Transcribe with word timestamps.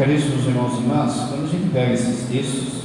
Caríssimos 0.00 0.46
irmãos 0.46 0.78
e 0.78 0.80
irmãs, 0.80 1.14
quando 1.28 1.44
a 1.44 1.46
gente 1.46 1.70
pega 1.74 1.92
esses 1.92 2.26
textos, 2.26 2.84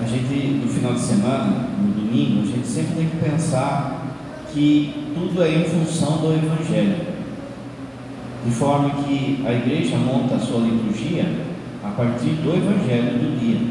a 0.00 0.06
gente, 0.06 0.62
no 0.64 0.66
final 0.66 0.94
de 0.94 1.00
semana, 1.00 1.68
no 1.78 1.92
domingo, 1.92 2.40
a 2.40 2.46
gente 2.46 2.66
sempre 2.66 2.94
tem 2.94 3.08
que 3.10 3.16
pensar 3.18 4.06
que 4.50 5.12
tudo 5.14 5.42
é 5.42 5.50
em 5.50 5.64
função 5.64 6.16
do 6.16 6.32
Evangelho. 6.32 6.96
De 8.42 8.50
forma 8.52 8.88
que 9.04 9.44
a 9.46 9.52
igreja 9.52 9.98
monta 9.98 10.36
a 10.36 10.38
sua 10.38 10.60
liturgia 10.60 11.26
a 11.84 11.90
partir 11.90 12.30
do 12.30 12.56
Evangelho 12.56 13.18
do 13.18 13.38
dia. 13.38 13.70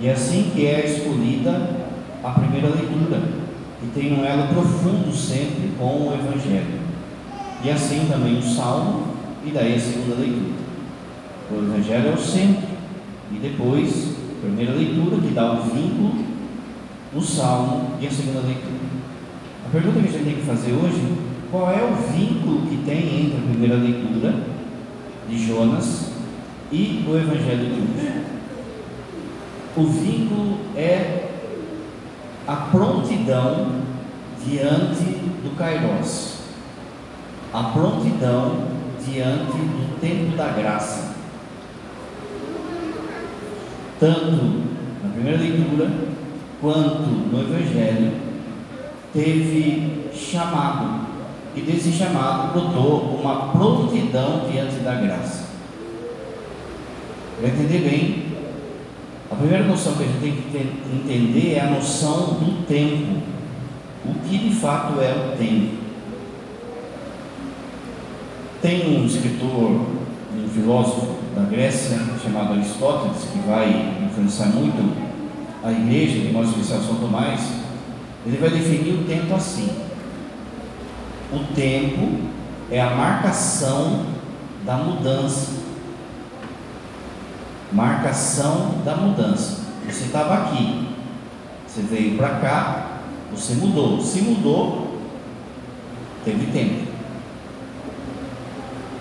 E 0.00 0.08
é 0.08 0.12
assim 0.12 0.52
que 0.54 0.64
é 0.64 0.86
escolhida 0.86 1.84
a 2.24 2.30
primeira 2.30 2.68
leitura, 2.68 3.20
que 3.78 3.88
tem 3.88 4.18
um 4.18 4.24
elo 4.24 4.48
profundo 4.48 5.14
sempre 5.14 5.70
com 5.78 6.08
o 6.08 6.14
Evangelho. 6.14 6.80
E 7.62 7.70
assim 7.70 8.08
também 8.10 8.38
o 8.38 8.42
Salmo 8.42 9.08
e 9.44 9.50
daí 9.50 9.74
a 9.74 9.78
segunda 9.78 10.14
leitura. 10.14 10.61
O 11.52 11.58
Evangelho 11.58 12.08
é 12.08 12.14
o 12.14 12.18
centro, 12.18 12.66
e 13.30 13.34
depois 13.34 14.14
a 14.38 14.40
primeira 14.40 14.72
leitura, 14.72 15.20
que 15.20 15.34
dá 15.34 15.52
o 15.52 15.62
vínculo, 15.64 16.24
o 17.14 17.20
Salmo 17.20 17.90
e 18.00 18.06
a 18.06 18.10
segunda 18.10 18.40
leitura. 18.40 18.80
A 19.66 19.68
pergunta 19.68 20.00
que 20.00 20.08
a 20.08 20.12
gente 20.12 20.24
tem 20.24 20.34
que 20.36 20.46
fazer 20.46 20.72
hoje: 20.72 21.12
qual 21.50 21.70
é 21.70 21.82
o 21.84 21.94
vínculo 22.10 22.62
que 22.62 22.78
tem 22.86 23.26
entre 23.26 23.36
a 23.36 23.50
primeira 23.50 23.76
leitura 23.76 24.34
de 25.28 25.46
Jonas 25.46 26.12
e 26.72 27.04
o 27.06 27.16
Evangelho 27.16 27.66
de 27.66 27.80
hoje? 27.80 28.24
O 29.76 29.84
vínculo 29.84 30.58
é 30.74 31.28
a 32.48 32.56
prontidão 32.56 33.72
diante 34.42 35.04
do 35.04 35.54
Kairos, 35.56 36.38
a 37.52 37.62
prontidão 37.64 38.68
diante 39.04 39.52
do 39.52 40.00
tempo 40.00 40.34
da 40.34 40.48
graça. 40.48 41.11
Tanto 44.02 44.64
na 45.00 45.10
primeira 45.14 45.38
leitura 45.38 45.88
quanto 46.60 47.06
no 47.06 47.40
Evangelho, 47.40 48.10
teve 49.14 50.10
chamado, 50.12 51.06
e 51.54 51.60
desse 51.60 51.92
chamado 51.92 52.52
brotou 52.52 53.20
uma 53.20 53.52
prontidão 53.52 54.50
diante 54.50 54.80
da 54.80 54.96
graça. 54.96 55.50
Para 57.38 57.50
entender 57.50 57.78
bem, 57.88 58.24
a 59.30 59.36
primeira 59.36 59.66
noção 59.66 59.94
que 59.94 60.02
a 60.02 60.06
gente 60.06 60.20
tem 60.20 60.32
que 60.32 60.96
entender 60.96 61.54
é 61.54 61.60
a 61.60 61.70
noção 61.70 62.40
do 62.40 62.66
tempo. 62.66 63.22
O 64.04 64.14
que 64.28 64.36
de 64.36 64.52
fato 64.56 65.00
é 65.00 65.12
o 65.12 65.38
tempo? 65.38 65.76
Tem 68.60 68.98
um 68.98 69.06
escritor, 69.06 69.70
um 69.70 70.48
filósofo 70.52 71.21
da 71.34 71.42
Grécia, 71.42 71.98
chamado 72.22 72.54
Aristóteles, 72.54 73.24
que 73.32 73.38
vai 73.46 73.96
influenciar 74.04 74.46
muito 74.46 74.96
a 75.64 75.70
igreja, 75.72 76.20
de 76.20 76.32
nosso 76.32 76.50
especial 76.50 76.80
São 76.80 76.96
Tomás. 76.96 77.40
Ele 78.26 78.36
vai 78.38 78.50
definir 78.50 78.94
o 78.94 79.04
tempo 79.04 79.34
assim: 79.34 79.68
o 81.32 81.54
tempo 81.54 82.20
é 82.70 82.80
a 82.80 82.90
marcação 82.90 84.06
da 84.64 84.76
mudança 84.76 85.62
marcação 87.72 88.82
da 88.84 88.94
mudança. 88.96 89.62
Você 89.86 90.04
estava 90.04 90.34
aqui, 90.34 90.88
você 91.66 91.82
veio 91.82 92.16
para 92.16 92.28
cá, 92.36 93.00
você 93.34 93.54
mudou. 93.54 94.00
Se 94.00 94.20
mudou, 94.20 94.98
teve 96.24 96.52
tempo. 96.52 96.92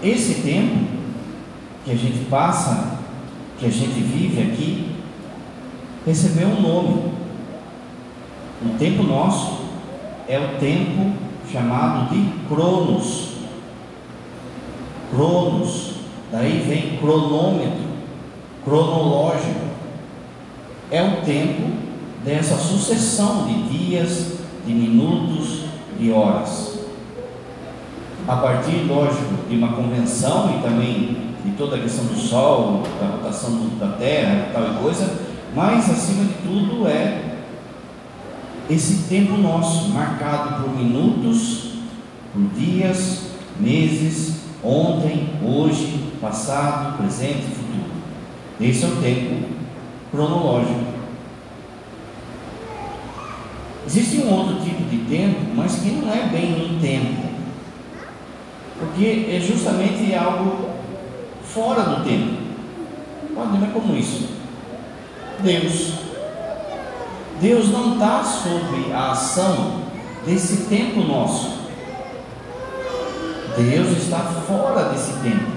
Esse 0.02 0.42
tempo 0.42 0.91
que 1.84 1.92
a 1.92 1.96
gente 1.96 2.26
passa, 2.26 3.00
que 3.60 3.66
a 3.66 3.70
gente 3.70 4.00
vive 4.00 4.42
aqui, 4.42 4.96
recebeu 6.06 6.48
um 6.48 6.62
nome. 6.62 7.12
O 8.64 8.78
tempo 8.78 9.04
nosso 9.04 9.62
é 10.28 10.40
o 10.40 10.60
tempo 10.60 11.14
chamado 11.52 12.10
de 12.10 12.48
Cronos. 12.48 13.32
Cronos, 15.12 15.94
daí 16.32 16.64
vem 16.68 16.98
cronômetro 16.98 17.92
cronológico. 18.64 19.72
É 20.92 21.02
o 21.02 21.22
tempo 21.22 21.72
dessa 22.24 22.56
sucessão 22.56 23.48
de 23.48 23.64
dias, 23.64 24.38
de 24.66 24.74
minutos, 24.74 25.66
de 26.00 26.12
horas. 26.12 26.80
A 28.28 28.36
partir, 28.36 28.86
lógico, 28.88 29.50
de 29.50 29.56
uma 29.56 29.74
convenção 29.74 30.58
e 30.58 30.62
também 30.62 31.31
toda 31.58 31.76
a 31.76 31.80
questão 31.80 32.06
do 32.06 32.16
Sol, 32.16 32.84
da 33.00 33.08
rotação 33.08 33.70
da 33.80 33.90
Terra 33.98 34.48
e 34.50 34.54
tal 34.54 34.72
e 34.72 34.82
coisa, 34.82 35.20
mas 35.56 35.90
acima 35.90 36.26
de 36.26 36.34
tudo 36.44 36.88
é 36.88 37.32
esse 38.70 39.10
tempo 39.10 39.38
nosso, 39.38 39.90
marcado 39.90 40.64
por 40.64 40.76
minutos, 40.76 41.72
por 42.32 42.44
dias, 42.58 43.32
meses, 43.60 44.44
ontem, 44.64 45.30
hoje, 45.44 46.14
passado, 46.22 46.98
presente, 46.98 47.42
futuro. 47.42 47.92
Esse 48.62 48.86
é 48.86 48.88
o 48.88 48.96
tempo 49.02 49.50
cronológico. 50.12 50.92
Existe 53.86 54.20
um 54.20 54.34
outro 54.34 54.64
tipo 54.64 54.84
de 54.84 55.00
tempo, 55.00 55.40
mas 55.56 55.76
que 55.76 55.90
não 55.90 56.14
é 56.14 56.28
bem 56.28 56.72
um 56.72 56.80
tempo, 56.80 57.24
porque 58.80 59.28
é 59.30 59.40
justamente 59.40 60.14
algo 60.16 60.71
fora 61.54 61.84
do 61.84 62.04
tempo. 62.04 62.42
Pode 63.36 63.58
ver 63.58 63.72
como 63.72 63.96
isso? 63.96 64.30
Deus. 65.40 65.94
Deus 67.40 67.70
não 67.70 67.94
está 67.94 68.24
sob 68.24 68.94
a 68.94 69.12
ação 69.12 69.82
desse 70.26 70.66
tempo 70.68 71.02
nosso. 71.02 71.62
Deus 73.58 73.98
está 73.98 74.20
fora 74.20 74.90
desse 74.90 75.14
tempo. 75.20 75.52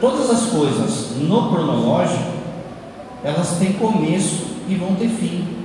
Todas 0.00 0.30
as 0.30 0.46
coisas 0.50 1.16
no 1.16 1.50
cronológico, 1.50 2.36
elas 3.24 3.58
têm 3.58 3.72
começo 3.72 4.46
e 4.68 4.74
vão 4.74 4.94
ter 4.94 5.08
fim. 5.08 5.56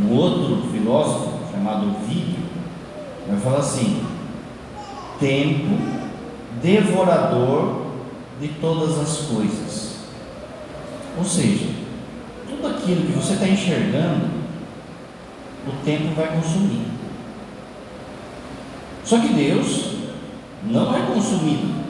Um 0.00 0.14
outro 0.16 0.68
filósofo 0.70 1.32
chamado 1.50 1.94
Vídeo 2.06 2.44
vai 3.26 3.38
falar 3.38 3.58
assim: 3.58 4.04
tempo 5.22 5.78
devorador 6.60 7.86
de 8.40 8.48
todas 8.48 8.98
as 8.98 9.28
coisas. 9.28 9.98
Ou 11.16 11.24
seja, 11.24 11.66
tudo 12.48 12.66
aquilo 12.66 13.06
que 13.06 13.12
você 13.12 13.34
está 13.34 13.46
enxergando, 13.46 14.26
o 15.66 15.84
tempo 15.84 16.14
vai 16.14 16.36
consumir. 16.36 16.88
Só 19.04 19.20
que 19.20 19.28
Deus 19.28 19.92
não 20.64 20.94
é 20.94 21.06
consumido. 21.06 21.82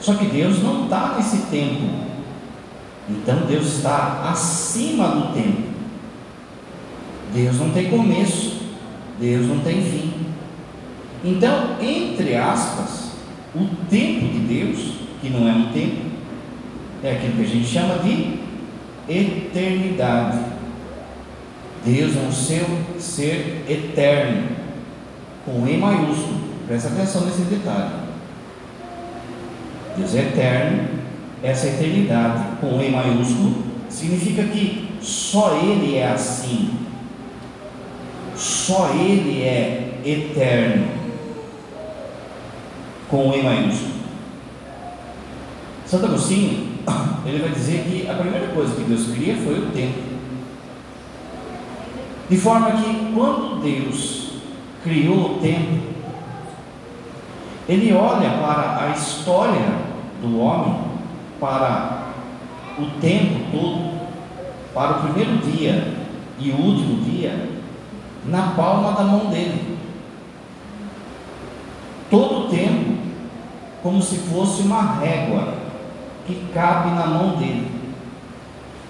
Só 0.00 0.14
que 0.14 0.26
Deus 0.26 0.60
não 0.62 0.84
está 0.84 1.14
nesse 1.16 1.46
tempo. 1.46 1.88
Então 3.08 3.46
Deus 3.46 3.76
está 3.76 4.28
acima 4.30 5.08
do 5.08 5.34
tempo. 5.34 5.62
Deus 7.32 7.56
não 7.58 7.70
tem 7.70 7.90
começo. 7.90 8.62
Deus 9.20 9.46
não 9.46 9.60
tem 9.60 9.82
fim. 9.82 10.21
Então, 11.24 11.76
entre 11.80 12.34
aspas, 12.34 13.12
o 13.54 13.66
tempo 13.88 14.26
de 14.26 14.38
Deus, 14.40 14.94
que 15.20 15.28
não 15.30 15.48
é 15.48 15.52
um 15.52 15.72
tempo, 15.72 16.02
é 17.02 17.12
aquilo 17.12 17.34
que 17.34 17.42
a 17.42 17.46
gente 17.46 17.66
chama 17.66 17.98
de 17.98 18.40
eternidade. 19.08 20.38
Deus 21.84 22.16
é 22.16 22.20
um 22.20 22.32
seu 22.32 22.66
ser 22.98 23.64
eterno, 23.68 24.48
com 25.44 25.66
E 25.66 25.76
maiúsculo. 25.76 26.40
Presta 26.66 26.88
atenção 26.88 27.26
nesse 27.26 27.42
detalhe. 27.42 27.90
Deus 29.96 30.14
é 30.14 30.20
eterno, 30.20 30.88
essa 31.42 31.68
eternidade 31.68 32.56
com 32.60 32.82
E 32.82 32.90
maiúsculo 32.90 33.62
significa 33.88 34.42
que 34.44 34.88
só 35.00 35.56
Ele 35.56 35.96
é 35.96 36.08
assim, 36.08 36.70
só 38.34 38.90
Ele 38.94 39.42
é 39.42 40.00
eterno 40.04 41.01
com 43.12 43.34
E 43.34 43.42
maiúsculo. 43.42 43.92
Santo 45.84 46.06
Agostinho, 46.06 46.78
ele 47.26 47.40
vai 47.40 47.50
dizer 47.50 47.84
que 47.84 48.10
a 48.10 48.14
primeira 48.14 48.46
coisa 48.54 48.74
que 48.74 48.84
Deus 48.84 49.08
cria 49.08 49.36
foi 49.36 49.58
o 49.58 49.66
tempo. 49.66 49.98
De 52.30 52.36
forma 52.38 52.70
que 52.72 53.12
quando 53.14 53.62
Deus 53.62 54.30
criou 54.82 55.32
o 55.32 55.38
tempo, 55.40 55.92
ele 57.68 57.92
olha 57.92 58.30
para 58.30 58.86
a 58.86 58.92
história 58.96 59.76
do 60.22 60.40
homem, 60.40 60.74
para 61.38 62.06
o 62.78 62.98
tempo 62.98 63.40
todo, 63.52 64.00
para 64.72 64.92
o 64.92 65.02
primeiro 65.02 65.36
dia 65.36 65.92
e 66.38 66.50
o 66.50 66.56
último 66.56 67.02
dia, 67.02 67.50
na 68.24 68.54
palma 68.56 68.92
da 68.92 69.04
mão 69.04 69.26
dele. 69.26 69.76
Todo 72.10 72.46
o 72.46 72.48
como 73.82 74.00
se 74.00 74.16
fosse 74.16 74.62
uma 74.62 75.00
régua 75.00 75.54
que 76.26 76.46
cabe 76.54 76.90
na 76.90 77.06
mão 77.06 77.36
dele, 77.36 77.70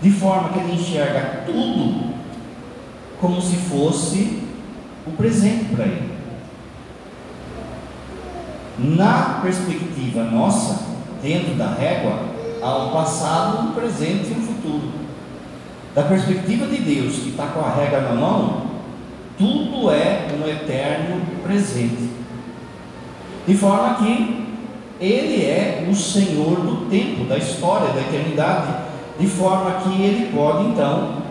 de 0.02 0.10
forma 0.10 0.50
que 0.50 0.58
ele 0.58 0.74
enxerga 0.74 1.44
tudo 1.46 2.12
como 3.20 3.40
se 3.40 3.56
fosse 3.56 4.42
o 5.06 5.12
presente 5.12 5.64
para 5.74 5.86
ele. 5.86 6.12
Na 8.78 9.40
perspectiva 9.42 10.24
nossa, 10.24 10.86
dentro 11.22 11.54
da 11.54 11.68
régua, 11.68 12.18
há 12.60 12.76
um 12.78 12.92
passado, 12.92 13.68
um 13.68 13.72
presente 13.72 14.30
e 14.30 14.34
um 14.34 14.42
futuro. 14.42 14.90
Da 15.94 16.02
perspectiva 16.02 16.66
de 16.66 16.78
Deus, 16.78 17.16
que 17.16 17.30
está 17.30 17.46
com 17.46 17.60
a 17.60 17.70
régua 17.70 18.00
na 18.00 18.14
mão, 18.14 18.62
tudo 19.38 19.90
é 19.90 20.26
um 20.34 20.48
eterno 20.48 21.20
presente. 21.44 22.10
De 23.46 23.56
forma 23.56 23.94
que 23.96 24.41
Ele 25.02 25.44
é 25.44 25.88
o 25.90 25.94
Senhor 25.96 26.60
do 26.60 26.88
tempo, 26.88 27.24
da 27.24 27.36
história, 27.36 27.92
da 27.92 28.02
eternidade, 28.02 28.72
de 29.18 29.26
forma 29.26 29.80
que 29.80 30.00
Ele 30.00 30.32
pode 30.32 30.68
então 30.68 31.22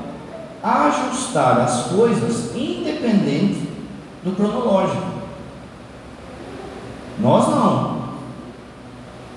ajustar 0.62 1.58
as 1.62 1.86
coisas 1.86 2.54
independente 2.54 3.70
do 4.26 4.36
cronológico. 4.36 5.02
Nós 7.18 7.48
não. 7.48 8.02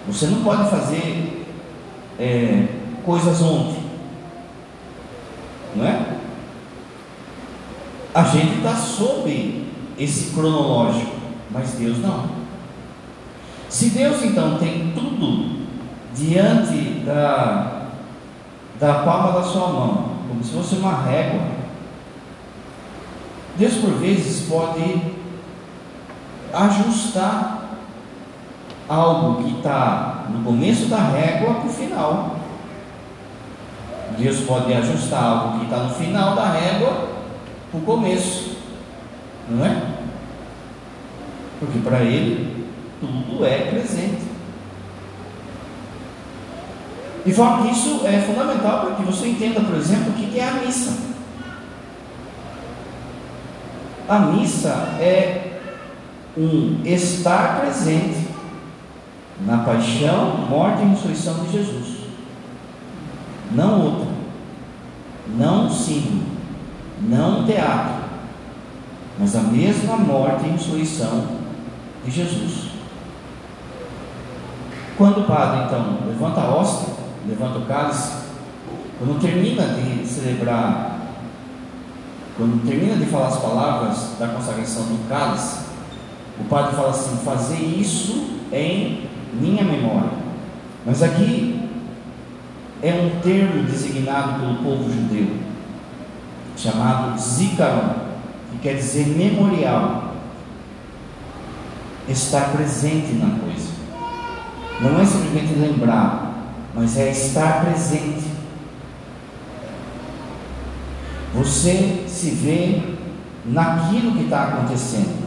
Você 0.08 0.26
não 0.26 0.42
pode 0.42 0.68
fazer 0.68 1.46
é, 2.18 2.66
coisas 3.04 3.40
ontem. 3.40 3.84
Não 5.76 5.86
é? 5.86 6.18
A 8.12 8.24
gente 8.24 8.56
está 8.56 8.74
sob 8.74 9.64
esse 9.96 10.34
cronológico, 10.34 11.12
mas 11.52 11.70
Deus 11.74 11.98
não. 11.98 12.43
Se 13.74 13.90
Deus 13.90 14.22
então 14.22 14.56
tem 14.56 14.92
tudo 14.94 15.66
diante 16.14 17.00
da, 17.04 17.88
da 18.78 18.94
palma 19.02 19.32
da 19.32 19.42
sua 19.42 19.66
mão, 19.66 20.10
como 20.28 20.44
se 20.44 20.52
fosse 20.52 20.76
uma 20.76 21.02
régua, 21.02 21.40
Deus 23.56 23.74
por 23.78 23.90
vezes 23.94 24.48
pode 24.48 25.02
ajustar 26.52 27.64
algo 28.88 29.42
que 29.42 29.56
está 29.56 30.26
no 30.30 30.44
começo 30.44 30.86
da 30.86 30.98
régua 31.08 31.54
para 31.54 31.68
o 31.68 31.72
final. 31.72 32.36
Deus 34.16 34.38
pode 34.42 34.72
ajustar 34.72 35.20
algo 35.20 35.58
que 35.58 35.64
está 35.64 35.78
no 35.78 35.90
final 35.90 36.36
da 36.36 36.52
régua 36.52 37.08
para 37.72 37.80
o 37.80 37.82
começo, 37.82 38.56
não 39.48 39.66
é? 39.66 39.82
Porque 41.58 41.80
para 41.80 42.04
Ele 42.04 42.53
tudo 43.06 43.44
é 43.44 43.70
presente. 43.70 44.34
Que 47.24 47.30
isso 47.30 48.02
é 48.04 48.20
fundamental 48.20 48.80
para 48.80 48.96
que 48.96 49.02
você 49.02 49.28
entenda, 49.28 49.60
por 49.60 49.74
exemplo, 49.76 50.10
o 50.10 50.12
que 50.12 50.38
é 50.38 50.46
a 50.46 50.52
missa. 50.52 50.92
A 54.06 54.18
missa 54.18 54.68
é 55.00 55.58
um 56.36 56.82
estar 56.84 57.60
presente 57.60 58.28
na 59.46 59.58
paixão, 59.58 60.46
morte 60.50 60.82
e 60.82 60.88
ressurreição 60.88 61.44
de 61.44 61.52
Jesus. 61.52 61.96
Não 63.52 63.80
outro. 63.80 64.08
Não 65.38 65.70
símbolo. 65.70 66.24
Não 67.00 67.46
teatro. 67.46 68.04
Mas 69.18 69.34
a 69.34 69.40
mesma 69.40 69.96
morte 69.96 70.46
e 70.46 70.50
ressurreição 70.50 71.26
de 72.04 72.10
Jesus. 72.10 72.73
Quando 74.96 75.22
o 75.22 75.24
padre 75.24 75.64
então 75.66 75.98
levanta 76.06 76.40
a 76.40 76.54
hóstia, 76.54 76.94
levanta 77.26 77.58
o 77.58 77.66
cálice, 77.66 78.12
quando 78.98 79.20
termina 79.20 79.64
de 79.64 80.06
celebrar, 80.06 81.00
quando 82.36 82.64
termina 82.64 82.94
de 82.96 83.06
falar 83.06 83.28
as 83.28 83.38
palavras 83.38 84.10
da 84.18 84.28
consagração 84.28 84.84
do 84.84 85.08
cálice, 85.08 85.64
o 86.38 86.44
padre 86.44 86.76
fala 86.76 86.90
assim: 86.90 87.16
fazer 87.24 87.58
isso 87.58 88.40
em 88.52 89.08
minha 89.32 89.64
memória. 89.64 90.10
Mas 90.86 91.02
aqui 91.02 91.68
é 92.80 92.92
um 92.92 93.20
termo 93.20 93.64
designado 93.64 94.40
pelo 94.40 94.56
povo 94.56 94.88
judeu, 94.88 95.38
chamado 96.56 97.18
zikaron, 97.18 97.94
que 98.52 98.58
quer 98.58 98.74
dizer 98.74 99.08
memorial. 99.08 100.14
Estar 102.06 102.50
presente 102.50 103.14
na 103.14 103.40
coisa. 103.40 103.73
Não 104.80 105.00
é 105.00 105.04
simplesmente 105.04 105.54
lembrar, 105.54 106.32
mas 106.74 106.96
é 106.98 107.10
estar 107.10 107.64
presente. 107.64 108.24
Você 111.34 112.04
se 112.06 112.30
vê 112.30 112.96
naquilo 113.44 114.12
que 114.12 114.24
está 114.24 114.44
acontecendo. 114.44 115.24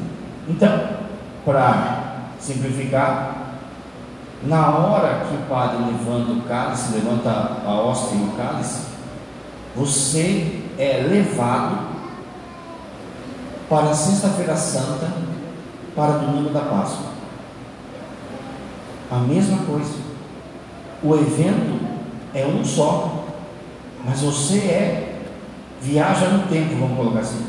Então, 0.48 0.98
para 1.46 2.30
simplificar, 2.40 3.36
na 4.44 4.70
hora 4.70 5.26
que 5.26 5.36
o 5.36 5.46
padre 5.50 5.78
levanta 5.86 6.32
o 6.32 6.42
cálice, 6.42 6.94
levanta 6.94 7.30
a 7.66 7.72
hóstia 7.72 8.18
e 8.18 8.24
o 8.24 8.32
cálice, 8.38 8.88
você 9.76 10.64
é 10.78 11.06
levado 11.10 11.88
para 13.70 13.90
a 13.90 13.94
Sexta-feira 13.94 14.56
Santa, 14.56 15.08
para 15.96 16.20
domingo 16.20 16.50
da 16.52 16.62
Páscoa. 16.62 17.17
A 19.10 19.18
mesma 19.20 19.60
coisa. 19.60 20.08
O 21.02 21.16
evento 21.16 21.80
é 22.34 22.46
um 22.46 22.64
só, 22.66 23.26
mas 24.04 24.22
você 24.22 24.58
é 24.58 25.22
viaja 25.82 26.28
no 26.30 26.48
tempo, 26.48 26.76
vamos 26.76 26.98
colocar 26.98 27.20
assim. 27.20 27.46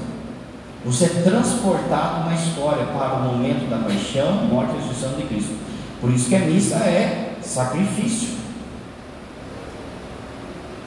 Você 0.84 1.06
é 1.06 1.22
transportado 1.22 2.28
na 2.28 2.34
história 2.34 2.84
para 2.87 3.14
o 3.14 3.22
momento 3.25 3.69
da 3.69 3.78
paixão, 3.78 4.46
morte 4.46 4.75
e 4.75 4.76
ressurreição 4.76 5.12
de 5.19 5.22
Cristo. 5.25 5.56
Por 6.00 6.10
isso 6.10 6.28
que 6.28 6.37
a 6.37 6.40
missa 6.40 6.76
é 6.76 7.37
sacrifício. 7.43 8.38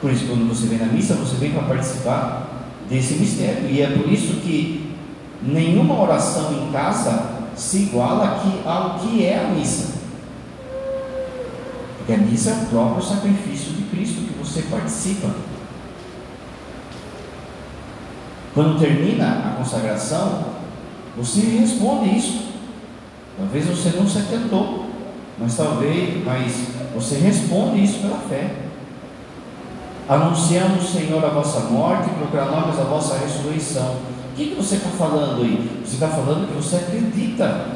Por 0.00 0.10
isso, 0.10 0.26
quando 0.26 0.48
você 0.48 0.66
vem 0.66 0.78
na 0.78 0.86
missa, 0.86 1.14
você 1.14 1.36
vem 1.36 1.52
para 1.52 1.62
participar 1.62 2.48
desse 2.88 3.14
mistério. 3.14 3.68
E 3.70 3.82
é 3.82 3.86
por 3.88 4.10
isso 4.10 4.40
que 4.40 4.92
nenhuma 5.42 6.00
oração 6.00 6.52
em 6.52 6.72
casa 6.72 7.42
se 7.54 7.84
iguala 7.84 8.40
ao 8.64 8.98
que 8.98 9.24
é 9.24 9.44
a 9.44 9.48
missa. 9.48 9.91
Porque 12.02 12.14
a 12.14 12.18
missa 12.18 12.50
é 12.50 12.54
o 12.54 12.66
próprio 12.66 13.02
sacrifício 13.02 13.74
de 13.74 13.82
Cristo 13.84 14.22
que 14.22 14.38
você 14.38 14.62
participa. 14.62 15.30
Quando 18.54 18.80
termina 18.80 19.52
a 19.52 19.56
consagração, 19.56 20.44
você 21.16 21.40
responde 21.40 22.18
isso. 22.18 22.52
Talvez 23.38 23.66
você 23.66 23.96
não 23.96 24.06
se 24.06 24.18
atentou 24.18 24.92
mas 25.38 25.56
talvez, 25.56 26.24
mas 26.24 26.52
você 26.94 27.16
responde 27.16 27.82
isso 27.82 27.98
pela 28.00 28.18
fé. 28.18 28.50
Anunciamos, 30.08 30.90
Senhor, 30.90 31.24
a 31.24 31.30
vossa 31.30 31.60
morte 31.60 32.10
e 32.10 32.14
proclamamos 32.14 32.78
a 32.78 32.84
vossa 32.84 33.18
ressurreição. 33.18 33.96
O 34.32 34.36
que, 34.36 34.50
que 34.50 34.54
você 34.54 34.76
está 34.76 34.90
falando 34.90 35.42
aí? 35.42 35.82
Você 35.84 35.94
está 35.94 36.08
falando 36.08 36.48
que 36.48 36.54
você 36.54 36.76
acredita 36.76 37.66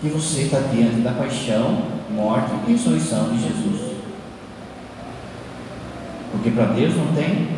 que 0.00 0.08
você 0.08 0.42
está 0.42 0.60
diante 0.72 1.00
da 1.00 1.12
paixão, 1.12 1.97
morte 2.18 2.50
e 2.66 2.72
ressurreição 2.72 3.30
de 3.30 3.42
Jesus. 3.42 3.92
Porque 6.32 6.50
para 6.50 6.64
Deus 6.66 6.96
não 6.96 7.14
tem 7.14 7.48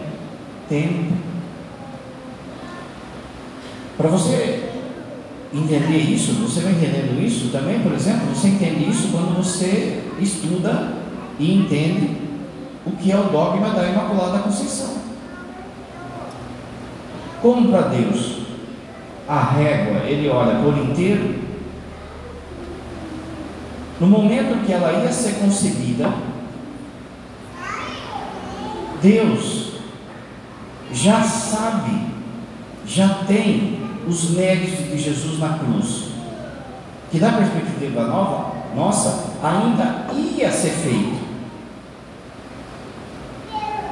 tempo. 0.69 1.15
Para 3.97 4.09
você 4.09 4.71
entender 5.53 5.99
isso, 5.99 6.35
você 6.35 6.61
vai 6.61 6.73
entendendo 6.73 7.21
isso 7.21 7.51
também, 7.51 7.81
por 7.81 7.93
exemplo, 7.93 8.29
você 8.35 8.49
entende 8.49 8.89
isso 8.89 9.09
quando 9.11 9.37
você 9.37 10.03
estuda 10.21 10.93
e 11.39 11.55
entende 11.55 12.17
o 12.87 12.93
que 12.93 13.11
é 13.11 13.17
o 13.17 13.25
dogma 13.25 13.71
da 13.71 13.89
Imaculada 13.89 14.39
Conceição. 14.41 15.01
Como 17.43 17.71
para 17.71 17.89
Deus 17.89 18.41
a 19.27 19.41
régua 19.41 20.05
ele 20.07 20.29
olha 20.29 20.61
por 20.63 20.77
inteiro, 20.77 21.50
no 24.01 24.07
momento 24.07 24.65
que 24.65 24.73
ela 24.73 25.05
ia 25.05 25.13
ser 25.13 25.35
concebida, 25.35 26.11
Deus 29.03 29.73
já 30.91 31.23
sabe, 31.23 32.07
já 32.87 33.09
tem 33.27 33.79
os 34.09 34.31
méritos 34.31 34.87
de 34.87 34.99
Jesus 34.99 35.39
na 35.39 35.59
cruz, 35.59 36.07
que 37.11 37.19
na 37.19 37.33
perspectiva 37.33 38.07
nova, 38.07 38.55
nossa, 38.75 39.35
ainda 39.43 40.07
ia 40.15 40.51
ser 40.51 40.71
feito. 40.71 41.21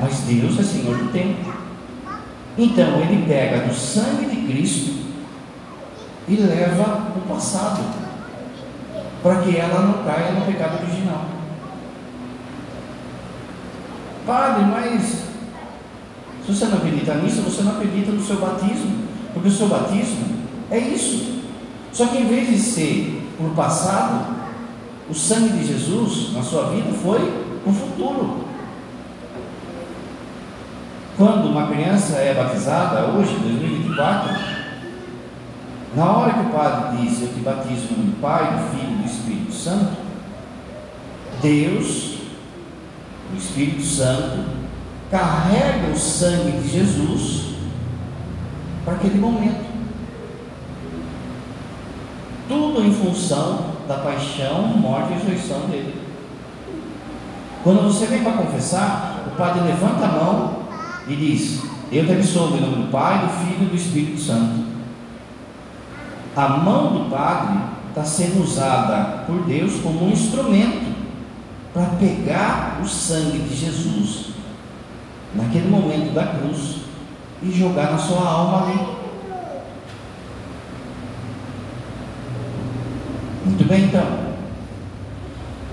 Mas 0.00 0.20
Deus 0.20 0.58
é 0.58 0.62
Senhor 0.62 0.96
do 0.96 1.12
tempo. 1.12 1.52
Então 2.56 3.00
ele 3.00 3.26
pega 3.26 3.66
do 3.66 3.74
sangue 3.74 4.26
de 4.26 4.52
Cristo 4.52 5.06
e 6.28 6.36
leva 6.36 7.12
o 7.16 7.20
passado. 7.28 8.07
Para 9.22 9.36
que 9.42 9.56
ela 9.56 9.80
não 9.80 10.04
caia 10.04 10.32
no 10.32 10.46
pecado 10.46 10.82
original. 10.82 11.24
Padre, 14.26 14.64
mas 14.66 15.02
se 16.44 16.52
você 16.52 16.66
não 16.66 16.78
acredita 16.78 17.14
nisso, 17.14 17.42
você 17.42 17.62
não 17.62 17.72
acredita 17.72 18.10
no 18.12 18.22
seu 18.22 18.36
batismo, 18.36 19.04
porque 19.32 19.48
o 19.48 19.52
seu 19.52 19.68
batismo 19.68 20.26
é 20.70 20.78
isso. 20.78 21.42
Só 21.92 22.06
que 22.06 22.18
em 22.18 22.26
vez 22.26 22.48
de 22.48 22.58
ser 22.58 23.32
por 23.36 23.50
passado, 23.50 24.36
o 25.08 25.14
sangue 25.14 25.58
de 25.58 25.66
Jesus 25.66 26.32
na 26.34 26.42
sua 26.42 26.70
vida 26.70 26.90
foi 27.02 27.18
o 27.66 27.72
futuro. 27.72 28.44
Quando 31.16 31.48
uma 31.48 31.66
criança 31.66 32.16
é 32.16 32.34
batizada, 32.34 33.06
hoje, 33.06 33.34
2024, 33.40 34.30
na 35.98 36.12
hora 36.12 36.32
que 36.32 36.40
o 36.40 36.50
padre 36.50 36.98
diz, 36.98 37.20
eu 37.22 37.28
te 37.34 37.40
batizo 37.40 37.92
no 37.94 38.12
Pai, 38.20 38.56
do 38.56 38.70
Filho 38.70 38.92
e 38.92 39.02
do 39.02 39.04
Espírito 39.04 39.52
Santo, 39.52 39.96
Deus, 41.42 42.18
o 43.34 43.36
Espírito 43.36 43.82
Santo, 43.82 44.44
carrega 45.10 45.88
o 45.92 45.98
sangue 45.98 46.52
de 46.62 46.68
Jesus 46.68 47.56
para 48.84 48.94
aquele 48.94 49.18
momento. 49.18 49.66
Tudo 52.46 52.80
em 52.80 52.94
função 52.94 53.72
da 53.88 53.96
paixão, 53.96 54.68
morte 54.68 55.10
e 55.10 55.14
ressurreição 55.14 55.60
dele. 55.68 56.00
Quando 57.64 57.82
você 57.82 58.06
vem 58.06 58.22
para 58.22 58.34
confessar, 58.34 59.24
o 59.26 59.30
padre 59.36 59.62
levanta 59.62 60.04
a 60.04 60.12
mão 60.12 60.58
e 61.08 61.16
diz: 61.16 61.60
Eu 61.90 62.06
te 62.06 62.12
absolvo 62.12 62.56
em 62.56 62.60
nome 62.60 62.84
do 62.84 62.90
Pai, 62.92 63.26
do 63.26 63.32
Filho 63.44 63.66
e 63.66 63.70
do 63.70 63.76
Espírito 63.76 64.20
Santo. 64.20 64.67
A 66.38 66.46
mão 66.50 66.92
do 66.92 67.10
padre 67.10 67.58
está 67.88 68.04
sendo 68.04 68.44
usada 68.44 69.24
por 69.26 69.42
Deus 69.42 69.80
como 69.82 70.04
um 70.04 70.10
instrumento 70.12 70.94
para 71.74 71.86
pegar 71.98 72.78
o 72.80 72.86
sangue 72.86 73.40
de 73.40 73.56
Jesus 73.56 74.26
naquele 75.34 75.68
momento 75.68 76.14
da 76.14 76.28
cruz 76.28 76.76
e 77.42 77.50
jogar 77.50 77.90
na 77.90 77.98
sua 77.98 78.24
alma 78.24 78.68
ali. 78.68 78.78
Muito 83.44 83.64
bem, 83.66 83.86
então. 83.86 84.36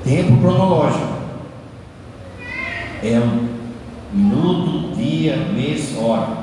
Tempo 0.04 0.42
cronológico. 0.42 1.14
É 3.04 3.20
um 3.20 3.50
minuto, 4.12 4.96
dia, 4.96 5.36
mês, 5.54 5.96
hora. 5.96 6.38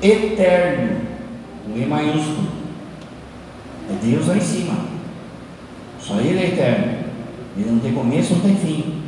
Eterno 0.00 1.03
um 1.68 1.76
E 1.76 1.86
maiúsculo. 1.86 2.48
É 3.90 4.06
Deus 4.06 4.26
lá 4.26 4.36
em 4.36 4.40
cima. 4.40 4.76
Só 5.98 6.20
Ele 6.20 6.38
é 6.38 6.48
eterno. 6.48 7.04
Ele 7.56 7.70
não 7.70 7.78
tem 7.78 7.92
começo, 7.92 8.34
não 8.34 8.40
tem 8.40 8.56
fim. 8.56 9.02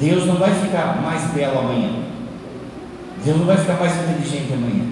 Deus 0.00 0.26
não 0.26 0.36
vai 0.36 0.52
ficar 0.54 1.00
mais 1.02 1.30
belo 1.32 1.58
amanhã. 1.58 1.90
Deus 3.24 3.38
não 3.38 3.46
vai 3.46 3.56
ficar 3.56 3.74
mais 3.74 3.92
inteligente 3.96 4.52
amanhã. 4.52 4.86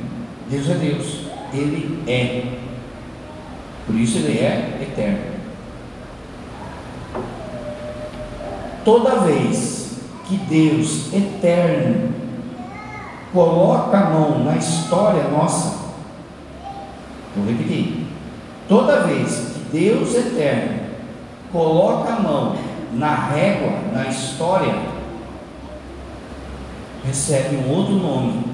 Deus 0.48 0.68
é 0.68 0.74
Deus. 0.74 1.20
Ele 1.52 2.02
é. 2.06 2.44
Por 3.86 3.96
isso 3.96 4.18
ele 4.18 4.38
é 4.38 4.78
eterno. 4.82 5.30
Toda 8.84 9.20
vez 9.20 10.00
que 10.26 10.36
Deus 10.36 11.12
eterno 11.12 12.19
coloca 13.32 13.96
a 13.96 14.10
mão 14.10 14.44
na 14.44 14.56
história 14.56 15.28
nossa, 15.28 15.78
vou 17.36 17.46
repetir, 17.46 18.06
toda 18.68 19.04
vez 19.04 19.52
que 19.54 19.78
Deus 19.78 20.14
eterno 20.14 20.80
coloca 21.52 22.12
a 22.12 22.20
mão 22.20 22.56
na 22.92 23.14
régua, 23.14 23.72
na 23.92 24.06
história, 24.08 24.74
recebe 27.04 27.56
um 27.56 27.70
outro 27.70 27.94
nome, 27.94 28.44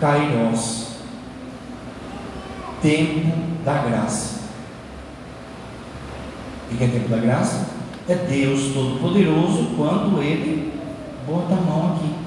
Kairos, 0.00 0.88
tempo 2.82 3.32
da 3.64 3.74
graça. 3.74 4.36
O 6.70 6.76
que 6.76 6.84
é 6.84 6.88
tempo 6.88 7.08
da 7.08 7.18
graça? 7.18 7.66
É 8.08 8.14
Deus 8.14 8.74
Todo-Poderoso 8.74 9.70
quando 9.76 10.22
Ele 10.22 10.72
bota 11.26 11.54
a 11.54 11.60
mão 11.60 11.94
aqui. 11.94 12.25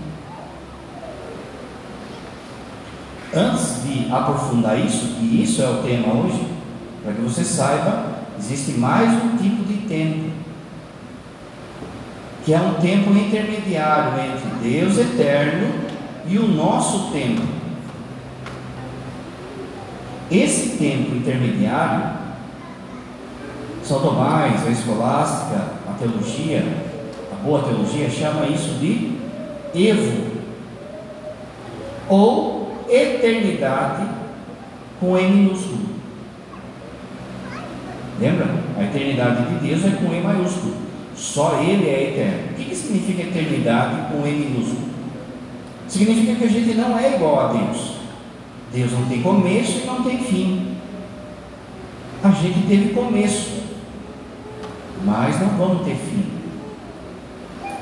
Antes 3.35 3.83
de 3.83 4.11
aprofundar 4.11 4.79
isso, 4.79 5.17
e 5.21 5.43
isso 5.43 5.61
é 5.61 5.69
o 5.69 5.83
tema 5.83 6.13
hoje, 6.13 6.47
para 7.03 7.13
que 7.13 7.21
você 7.21 7.43
saiba, 7.43 8.05
existe 8.39 8.71
mais 8.71 9.11
um 9.23 9.37
tipo 9.37 9.63
de 9.65 9.87
tempo, 9.87 10.31
que 12.43 12.53
é 12.53 12.59
um 12.59 12.73
tempo 12.75 13.11
intermediário 13.11 14.13
entre 14.19 14.69
Deus 14.69 14.97
eterno 14.97 15.71
e 16.27 16.39
o 16.39 16.47
nosso 16.47 17.11
tempo. 17.11 17.43
Esse 20.31 20.77
tempo 20.77 21.15
intermediário, 21.15 22.17
São 23.83 24.01
Tomás, 24.01 24.65
a 24.65 24.71
escolástica, 24.71 25.73
a 25.87 25.93
teologia, 25.99 26.63
a 27.31 27.43
boa 27.43 27.61
teologia 27.61 28.09
chama 28.09 28.47
isso 28.47 28.79
de 28.79 29.19
Evo, 29.75 30.29
ou 32.07 32.48
eternidade 32.89 34.07
com 34.99 35.17
E 35.17 35.23
minúsculo. 35.23 35.89
Lembra? 38.19 38.47
A 38.77 38.83
eternidade 38.83 39.45
de 39.45 39.67
Deus 39.67 39.85
é 39.85 39.91
com 39.91 40.13
E 40.13 40.21
maiúsculo. 40.21 40.73
Só 41.15 41.61
Ele 41.61 41.87
é 41.87 42.09
eterno. 42.09 42.51
O 42.51 42.53
que, 42.55 42.65
que 42.65 42.75
significa 42.75 43.23
eternidade 43.23 44.11
com 44.11 44.27
E 44.27 44.31
minúsculo? 44.31 44.89
Significa 45.87 46.35
que 46.35 46.43
a 46.45 46.47
gente 46.47 46.75
não 46.75 46.97
é 46.97 47.15
igual 47.15 47.39
a 47.39 47.53
Deus. 47.53 47.93
Deus 48.73 48.91
não 48.91 49.05
tem 49.05 49.21
começo 49.21 49.81
e 49.83 49.85
não 49.85 50.03
tem 50.03 50.19
fim. 50.19 50.77
A 52.23 52.29
gente 52.31 52.67
teve 52.67 52.93
começo, 52.93 53.63
mas 55.05 55.39
não 55.39 55.49
vamos 55.49 55.85
ter 55.85 55.95
fim. 55.95 56.25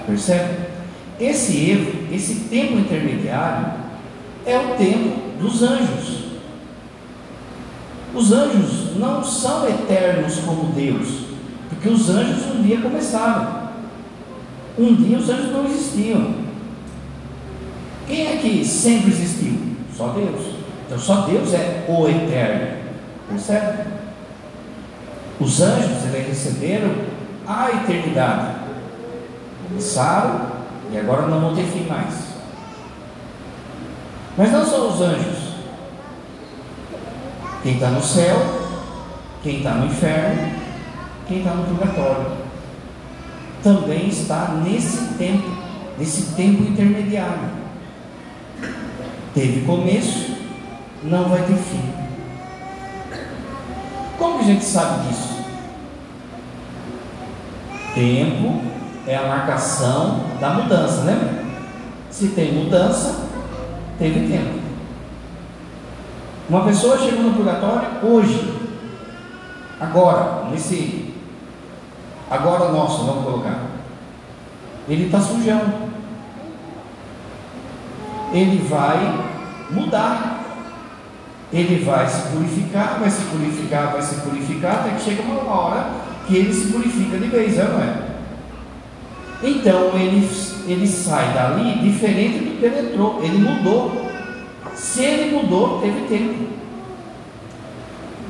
Percebe? 0.05 0.67
Esse 1.19 1.71
erro, 1.71 2.07
esse 2.13 2.35
tempo 2.49 2.77
intermediário, 2.77 3.86
é 4.47 4.57
o 4.57 4.77
tempo 4.77 5.37
dos 5.39 5.61
anjos. 5.61 6.17
Os 8.15 8.31
anjos 8.31 8.95
não 8.95 9.21
são 9.23 9.67
eternos 9.67 10.39
como 10.39 10.71
Deus, 10.71 11.25
porque 11.69 11.89
os 11.89 12.09
anjos 12.09 12.55
um 12.55 12.63
dia 12.63 12.79
começaram. 12.79 13.67
Um 14.79 14.95
dia 14.95 15.17
os 15.17 15.29
anjos 15.29 15.51
não 15.51 15.65
existiam. 15.65 16.35
Quem 18.07 18.27
é 18.27 18.37
que 18.37 18.63
sempre 18.63 19.11
existiu? 19.11 19.59
Só 19.95 20.07
Deus. 20.09 20.55
Então 20.85 20.97
só 20.97 21.27
Deus 21.27 21.53
é 21.53 21.85
o 21.89 22.07
eterno. 22.07 22.77
Percebe? 23.27 23.83
Os 25.39 25.61
anjos 25.61 26.05
eles 26.05 26.27
receberam 26.29 26.91
a 27.45 27.69
eternidade. 27.71 28.55
Começaram 29.67 30.41
e 30.91 30.97
agora 30.97 31.27
não 31.27 31.41
vão 31.41 31.55
ter 31.55 31.65
fim 31.65 31.85
mais. 31.85 32.26
Mas 34.37 34.51
não 34.51 34.63
são 34.63 34.89
os 34.89 35.01
anjos. 35.01 35.47
Quem 37.63 37.73
está 37.73 37.89
no 37.89 38.03
céu, 38.03 38.37
quem 39.41 39.57
está 39.57 39.71
no 39.71 39.87
inferno, 39.87 40.51
quem 41.27 41.39
está 41.39 41.51
no 41.55 41.63
purgatório. 41.63 42.37
Também 43.63 44.07
está 44.07 44.49
nesse 44.63 45.15
tempo, 45.15 45.49
nesse 45.97 46.33
tempo 46.35 46.63
intermediário. 46.63 47.49
Teve 49.33 49.65
começo, 49.65 50.37
não 51.03 51.29
vai 51.29 51.41
ter 51.41 51.57
fim. 51.57 51.93
Como 54.17 54.37
que 54.37 54.43
a 54.43 54.47
gente 54.47 54.63
sabe 54.63 55.07
disso? 55.07 55.37
Tempo 57.95 58.61
é 59.07 59.15
a 59.15 59.27
marcação 59.27 60.21
da 60.39 60.51
mudança, 60.51 61.03
lembra? 61.03 61.43
Se 62.11 62.29
tem 62.29 62.53
mudança, 62.53 63.26
teve 63.97 64.27
tempo. 64.27 64.59
Uma 66.49 66.63
pessoa 66.63 66.97
chegou 66.97 67.23
no 67.23 67.33
purgatório 67.33 67.87
hoje, 68.03 68.53
agora, 69.79 70.49
nesse, 70.49 71.13
agora 72.29 72.71
nosso, 72.71 73.05
vamos 73.05 73.23
colocar. 73.23 73.61
Ele 74.87 75.05
está 75.05 75.19
sujão. 75.19 75.87
Ele 78.31 78.65
vai 78.67 79.25
mudar. 79.69 80.43
Ele 81.51 81.83
vai 81.83 82.07
se 82.07 82.27
purificar, 82.29 82.97
vai 82.99 83.09
se 83.09 83.21
purificar, 83.23 83.91
vai 83.93 84.01
se 84.01 84.15
purificar, 84.15 84.73
até 84.79 84.89
que 84.89 85.01
chega 85.01 85.23
uma 85.23 85.49
hora 85.49 85.89
que 86.27 86.35
ele 86.35 86.53
se 86.53 86.73
purifica 86.73 87.17
de 87.17 87.27
vez, 87.27 87.55
não 87.57 87.81
é? 87.81 88.07
Então 89.41 89.91
ele, 89.97 90.29
ele 90.67 90.87
sai 90.87 91.33
dali 91.33 91.79
diferente 91.79 92.39
do 92.39 92.59
que 92.59 92.65
ele 92.65 92.89
entrou, 92.89 93.23
ele 93.23 93.37
mudou. 93.37 94.07
Se 94.75 95.03
ele 95.03 95.35
mudou, 95.35 95.79
teve 95.79 96.01
tempo. 96.07 96.47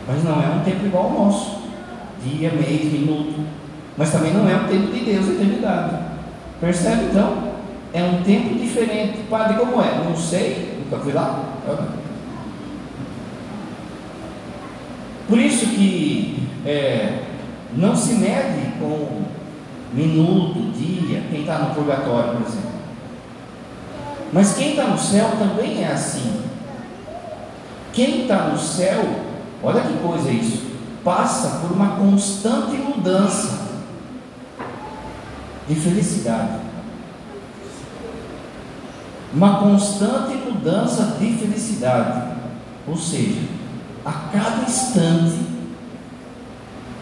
Mas 0.08 0.24
não 0.24 0.42
é 0.42 0.48
um 0.48 0.64
tempo 0.64 0.86
igual 0.86 1.06
ao 1.06 1.26
nosso 1.26 1.64
dia, 2.24 2.52
mês, 2.52 2.92
minuto. 2.92 3.46
Mas 3.98 4.12
também 4.12 4.34
não 4.34 4.48
é 4.48 4.56
o 4.56 4.68
tempo 4.68 4.92
de 4.92 5.00
Deus, 5.00 5.28
eternidade. 5.28 5.98
Percebe 6.62 7.06
então? 7.06 7.52
É 7.94 8.04
um 8.04 8.22
tempo 8.24 8.56
diferente. 8.56 9.20
Padre, 9.30 9.58
como 9.58 9.82
é? 9.82 10.04
Não 10.04 10.16
sei, 10.16 10.80
nunca 10.80 11.04
fui 11.04 11.14
lá. 11.14 11.56
Por 15.28 15.38
isso 15.40 15.66
que 15.68 16.48
é, 16.66 17.24
não 17.76 17.96
se 17.96 18.14
mede 18.14 18.72
com 18.80 19.24
minuto, 19.94 20.72
dia, 20.74 21.24
quem 21.30 21.42
está 21.42 21.60
no 21.60 21.76
purgatório, 21.76 22.34
por 22.34 22.48
exemplo. 22.48 22.78
Mas 24.34 24.56
quem 24.56 24.72
está 24.72 24.84
no 24.86 24.98
céu 24.98 25.32
também 25.40 25.84
é 25.84 25.92
assim. 25.92 26.42
Quem 27.94 28.22
está 28.22 28.50
no 28.50 28.60
céu, 28.60 29.04
olha 29.64 29.82
que 29.82 29.94
coisa 30.00 30.30
isso, 30.30 30.68
passa 31.04 31.60
por 31.60 31.72
uma 31.72 31.96
constante 31.96 32.76
mudança 32.76 33.68
de 35.68 35.76
felicidade. 35.76 36.68
Uma 39.34 39.60
constante 39.60 40.36
mudança 40.36 41.18
de 41.20 41.34
felicidade. 41.34 42.36
Ou 42.88 42.96
seja, 42.96 43.42
a 44.06 44.12
cada 44.12 44.64
instante 44.64 45.57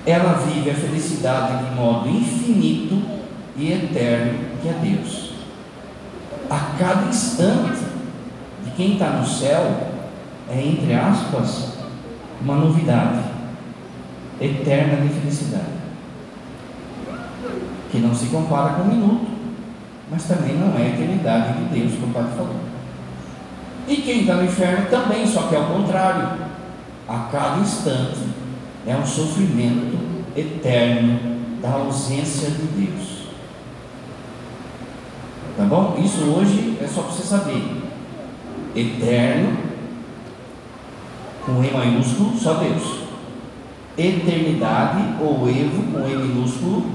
ela 0.06 0.34
vive 0.34 0.70
a 0.70 0.76
felicidade 0.76 1.66
de 1.66 1.76
modo 1.76 2.10
infinito 2.10 3.02
e 3.58 3.72
eterno 3.72 4.40
que 4.62 4.68
é 4.68 4.74
Deus. 4.74 5.32
A 6.50 6.78
cada 6.78 7.08
instante 7.08 7.82
de 8.64 8.72
quem 8.72 8.94
está 8.94 9.10
no 9.10 9.26
céu 9.26 9.88
é, 10.50 10.62
entre 10.62 10.94
aspas, 10.94 11.74
uma 12.42 12.56
novidade 12.56 13.20
eterna 14.40 15.02
de 15.02 15.10
felicidade 15.10 15.76
que 17.92 17.98
não 18.00 18.14
se 18.14 18.28
compara 18.28 18.74
com 18.74 18.84
um 18.84 18.88
minuto, 18.88 19.28
mas 20.12 20.26
também 20.26 20.56
não 20.56 20.78
é 20.78 20.84
a 20.84 20.90
eternidade 20.90 21.54
de 21.54 21.80
Deus, 21.80 21.94
como 21.94 22.08
o 22.08 22.14
Pai 22.14 22.26
falou. 22.36 22.56
E 23.88 23.96
quem 23.98 24.22
está 24.22 24.36
no 24.36 24.44
inferno 24.44 24.88
também, 24.90 25.26
só 25.26 25.44
que 25.44 25.56
é 25.56 25.60
o 25.60 25.66
contrário. 25.66 26.46
A 27.08 27.30
cada 27.32 27.60
instante 27.60 28.18
é 28.88 28.96
um 28.96 29.06
sofrimento 29.06 29.98
eterno 30.36 31.20
da 31.62 31.72
ausência 31.72 32.50
de 32.52 32.64
Deus. 32.68 33.26
Tá 35.58 35.64
bom? 35.64 35.98
Isso 36.04 36.22
hoje 36.26 36.78
é 36.82 36.88
só 36.88 37.02
para 37.02 37.12
você 37.12 37.24
saber. 37.24 37.64
Eterno, 38.76 39.58
com 41.46 41.64
E 41.64 41.72
maiúsculo, 41.72 42.38
só 42.38 42.56
Deus. 42.56 43.06
Eternidade, 43.98 45.16
ou 45.22 45.48
Evo, 45.50 45.84
com 45.92 46.08
E 46.08 46.16
minúsculo, 46.16 46.86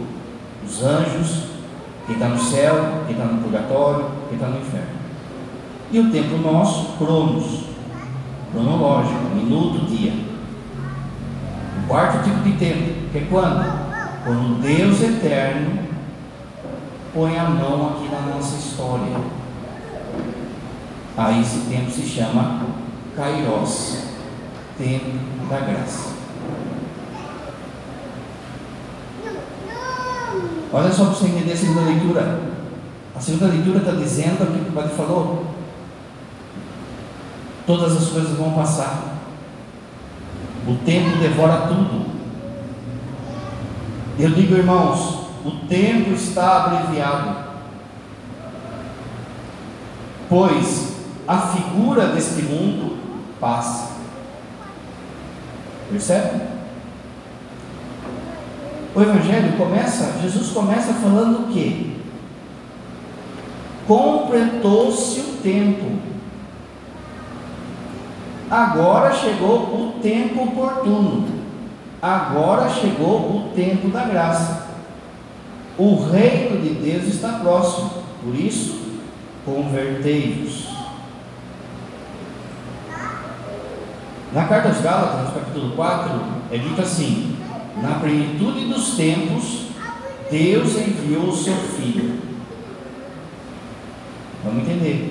os 0.65 0.83
anjos, 0.83 1.45
quem 2.07 2.17
está 2.17 2.29
no 2.29 2.39
céu, 2.39 3.05
quem 3.07 3.17
está 3.17 3.25
no 3.25 3.43
purgatório, 3.43 4.11
quem 4.29 4.37
está 4.37 4.49
no 4.49 4.61
inferno. 4.61 5.01
E 5.91 5.99
o 5.99 6.11
tempo 6.11 6.37
nosso, 6.37 6.99
cronos, 6.99 7.65
cronológico, 8.53 9.35
minuto, 9.35 9.87
dia. 9.87 10.30
Quarto 11.91 12.23
tipo 12.23 12.41
de 12.45 12.53
tempo, 12.53 13.11
que 13.11 13.19
é 13.19 13.27
quando? 13.29 13.65
Quando 14.25 14.63
Deus 14.63 15.03
eterno 15.03 15.89
põe 17.13 17.37
a 17.37 17.51
mão 17.51 17.89
aqui 17.89 18.09
na 18.15 18.33
nossa 18.33 18.57
história. 18.57 19.17
Aí 21.17 21.41
esse 21.41 21.69
tempo 21.69 21.91
se 21.91 22.03
chama 22.03 22.61
Kairos, 23.17 24.05
tempo 24.79 25.19
da 25.49 25.59
graça. 25.59 26.11
Olha 30.73 30.93
só 30.93 31.07
para 31.07 31.15
você 31.15 31.27
entender 31.27 31.55
a 31.55 31.57
segunda 31.57 31.81
leitura. 31.81 32.41
A 33.17 33.21
segunda 33.21 33.47
leitura 33.47 33.79
está 33.81 33.91
dizendo 33.91 34.45
aquilo 34.45 34.65
que 34.65 34.71
o 34.71 34.75
Padre 34.75 34.95
falou. 34.95 35.45
Todas 37.67 37.97
as 37.97 38.11
coisas 38.11 38.39
vão 38.39 38.53
passar. 38.53 39.10
O 40.71 40.77
tempo 40.85 41.19
devora 41.19 41.67
tudo. 41.67 42.07
Eu 44.17 44.31
digo, 44.31 44.55
irmãos, 44.55 45.27
o 45.45 45.51
tempo 45.67 46.11
está 46.11 46.65
abreviado. 46.65 47.51
Pois 50.29 50.97
a 51.27 51.39
figura 51.39 52.07
deste 52.09 52.43
mundo 52.43 52.99
passa. 53.41 53.97
Percebe? 55.91 56.41
O 58.95 59.01
Evangelho 59.01 59.57
começa, 59.57 60.21
Jesus 60.23 60.51
começa 60.53 60.93
falando 60.95 61.49
o 61.49 61.53
quê? 61.53 61.95
Completou-se 63.89 65.19
o 65.19 65.37
tempo. 65.43 65.99
Agora 68.51 69.15
chegou 69.15 69.59
o 69.59 70.01
tempo 70.03 70.43
oportuno. 70.43 71.29
Agora 72.03 72.69
chegou 72.69 73.19
o 73.19 73.53
tempo 73.55 73.89
da 73.89 74.05
graça. 74.05 74.71
O 75.79 76.03
reino 76.11 76.61
de 76.61 76.71
Deus 76.71 77.05
está 77.05 77.39
próximo. 77.39 78.03
Por 78.23 78.35
isso, 78.35 78.99
convertei-vos. 79.45 80.69
Na 84.33 84.45
carta 84.47 84.69
aos 84.69 84.81
Gálatas, 84.81 85.29
no 85.29 85.41
capítulo 85.41 85.77
4, 85.77 86.21
é 86.51 86.59
dito 86.59 86.81
assim: 86.81 87.37
na 87.81 87.95
plenitude 88.01 88.67
dos 88.67 88.97
tempos, 88.97 89.67
Deus 90.31 90.77
enviou 90.77 91.29
o 91.29 91.37
seu 91.37 91.55
Filho. 91.55 92.21
Vamos 94.45 94.63
entender. 94.63 95.10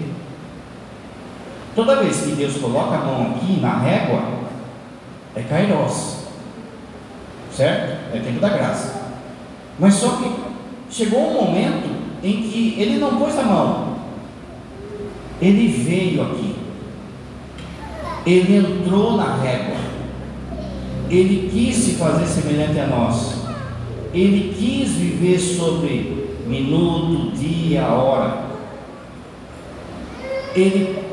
Toda 1.75 2.01
vez 2.01 2.21
que 2.21 2.31
Deus 2.31 2.57
coloca 2.57 2.95
a 2.95 3.05
mão 3.05 3.31
aqui 3.31 3.59
na 3.59 3.77
régua, 3.77 4.23
é 5.35 5.41
Kairos. 5.41 6.17
Certo? 7.51 8.15
É 8.15 8.19
tempo 8.19 8.39
da 8.39 8.49
graça. 8.49 9.01
Mas 9.77 9.95
só 9.95 10.17
que 10.17 10.31
chegou 10.89 11.31
um 11.31 11.45
momento 11.45 11.89
em 12.23 12.43
que 12.43 12.75
ele 12.79 12.99
não 12.99 13.17
pôs 13.17 13.37
a 13.37 13.43
mão. 13.43 13.95
Ele 15.41 15.67
veio 15.67 16.21
aqui. 16.21 16.55
Ele 18.25 18.57
entrou 18.57 19.15
na 19.15 19.35
régua 19.35 19.89
ele 21.09 21.49
quis 21.51 21.75
se 21.75 21.91
fazer 21.93 22.27
semelhante 22.27 22.79
a 22.79 22.85
nós. 22.85 23.39
Ele 24.13 24.53
quis 24.53 24.91
viver 24.91 25.39
sobre 25.39 26.35
minuto, 26.45 27.31
dia, 27.35 27.87
hora. 27.87 28.43
Ele 30.55 31.08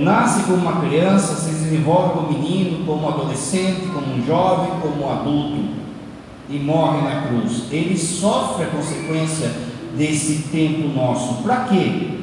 nasce 0.00 0.44
como 0.44 0.56
uma 0.56 0.80
criança, 0.80 1.34
se 1.34 1.50
desenvolve 1.50 2.14
como 2.14 2.32
menino, 2.32 2.84
como 2.84 3.08
adolescente, 3.08 3.86
como 3.92 4.14
um 4.14 4.24
jovem, 4.26 4.80
como 4.80 5.04
um 5.04 5.10
adulto 5.10 5.78
e 6.48 6.58
morre 6.58 7.02
na 7.02 7.22
cruz. 7.22 7.64
Ele 7.70 7.96
sofre 7.96 8.64
a 8.64 8.68
consequência 8.68 9.52
desse 9.96 10.48
tempo 10.50 10.88
nosso. 10.88 11.42
Para 11.42 11.64
quê? 11.64 12.18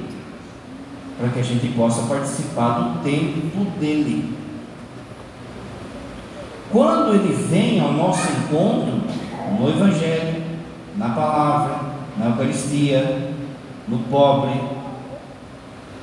Para 1.17 1.29
que 1.29 1.39
a 1.39 1.43
gente 1.43 1.67
possa 1.69 2.03
participar 2.03 2.79
do 2.79 3.03
tempo 3.03 3.65
dele. 3.79 4.33
Quando 6.71 7.15
ele 7.15 7.33
vem 7.33 7.79
ao 7.79 7.93
nosso 7.93 8.27
encontro, 8.31 9.01
no 9.59 9.69
Evangelho, 9.69 10.43
na 10.97 11.09
palavra, 11.09 11.79
na 12.17 12.27
Eucaristia, 12.27 13.33
no 13.87 13.99
pobre, 13.99 14.59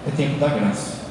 é 0.07 0.11
tempo 0.17 0.39
da 0.39 0.49
graça. 0.49 1.02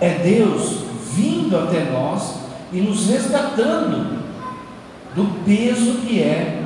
É 0.00 0.10
Deus 0.10 0.84
vindo 1.14 1.56
até 1.58 1.90
nós 1.90 2.36
e 2.72 2.80
nos 2.80 3.06
resgatando 3.06 4.20
do 5.14 5.44
peso 5.44 5.98
que 5.98 6.22
é 6.22 6.62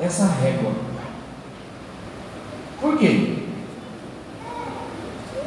essa 0.00 0.26
régua. 0.26 0.72
Por 2.80 2.98
quê? 2.98 3.44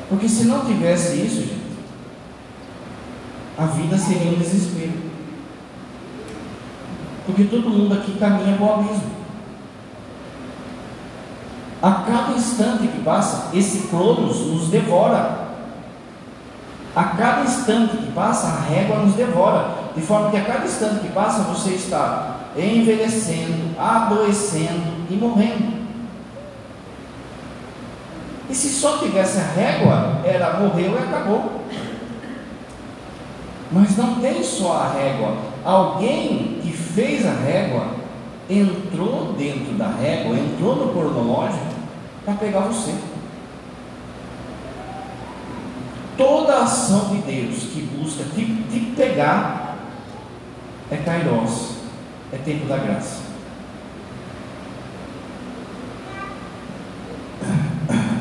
Porque 0.09 0.29
se 0.29 0.45
não 0.45 0.65
tivesse 0.65 1.17
isso, 1.17 1.41
gente, 1.41 1.67
a 3.57 3.65
vida 3.65 3.97
seria 3.97 4.31
um 4.31 4.35
desespero. 4.35 5.07
Porque 7.25 7.43
todo 7.43 7.69
mundo 7.69 7.93
aqui 7.93 8.17
caminha 8.17 8.55
para 8.55 8.65
o 8.65 8.73
abismo. 8.73 9.17
A 11.81 11.91
cada 11.91 12.31
instante 12.31 12.87
que 12.87 13.03
passa, 13.03 13.55
esse 13.55 13.87
cronos 13.87 14.39
nos 14.47 14.69
devora. 14.69 15.46
A 16.97 17.03
cada 17.15 17.41
instante 17.43 17.95
que 17.95 18.11
passa, 18.11 18.47
a 18.47 18.61
régua 18.61 18.97
nos 18.97 19.13
devora. 19.13 19.69
De 19.95 20.01
forma 20.01 20.31
que 20.31 20.37
a 20.37 20.43
cada 20.43 20.65
instante 20.65 21.01
que 21.01 21.09
passa, 21.09 21.43
você 21.43 21.75
está 21.75 22.37
envelhecendo, 22.57 23.79
adoecendo 23.79 25.05
e 25.07 25.13
morrendo. 25.13 25.77
E 28.49 28.55
se 28.55 28.69
só 28.69 28.97
tivesse 28.97 29.37
a 29.37 29.43
régua, 29.43 30.21
era 30.25 30.59
morreu 30.59 30.93
e 30.93 30.97
acabou. 30.97 31.61
Mas 33.71 33.95
não 33.95 34.15
tem 34.15 34.43
só 34.43 34.77
a 34.77 34.93
régua. 34.93 35.37
Alguém 35.63 36.61
que 36.63 36.71
fez 36.71 37.27
a 37.27 37.31
régua 37.31 37.89
entrou 38.49 39.35
dentro 39.37 39.75
da 39.75 39.89
régua, 39.89 40.35
entrou 40.35 40.75
no 40.75 40.91
cronológico 40.91 41.63
para 42.25 42.33
pegar 42.33 42.61
você. 42.61 42.95
Toda 46.17 46.63
ação 46.63 47.09
de 47.09 47.21
Deus 47.21 47.63
que 47.71 47.81
busca 47.81 48.23
te, 48.33 48.45
te 48.45 48.79
pegar 48.95 49.77
é 50.89 50.97
kairos, 50.97 51.75
é 52.33 52.37
tempo 52.37 52.65
da 52.65 52.77
graça. 52.77 53.21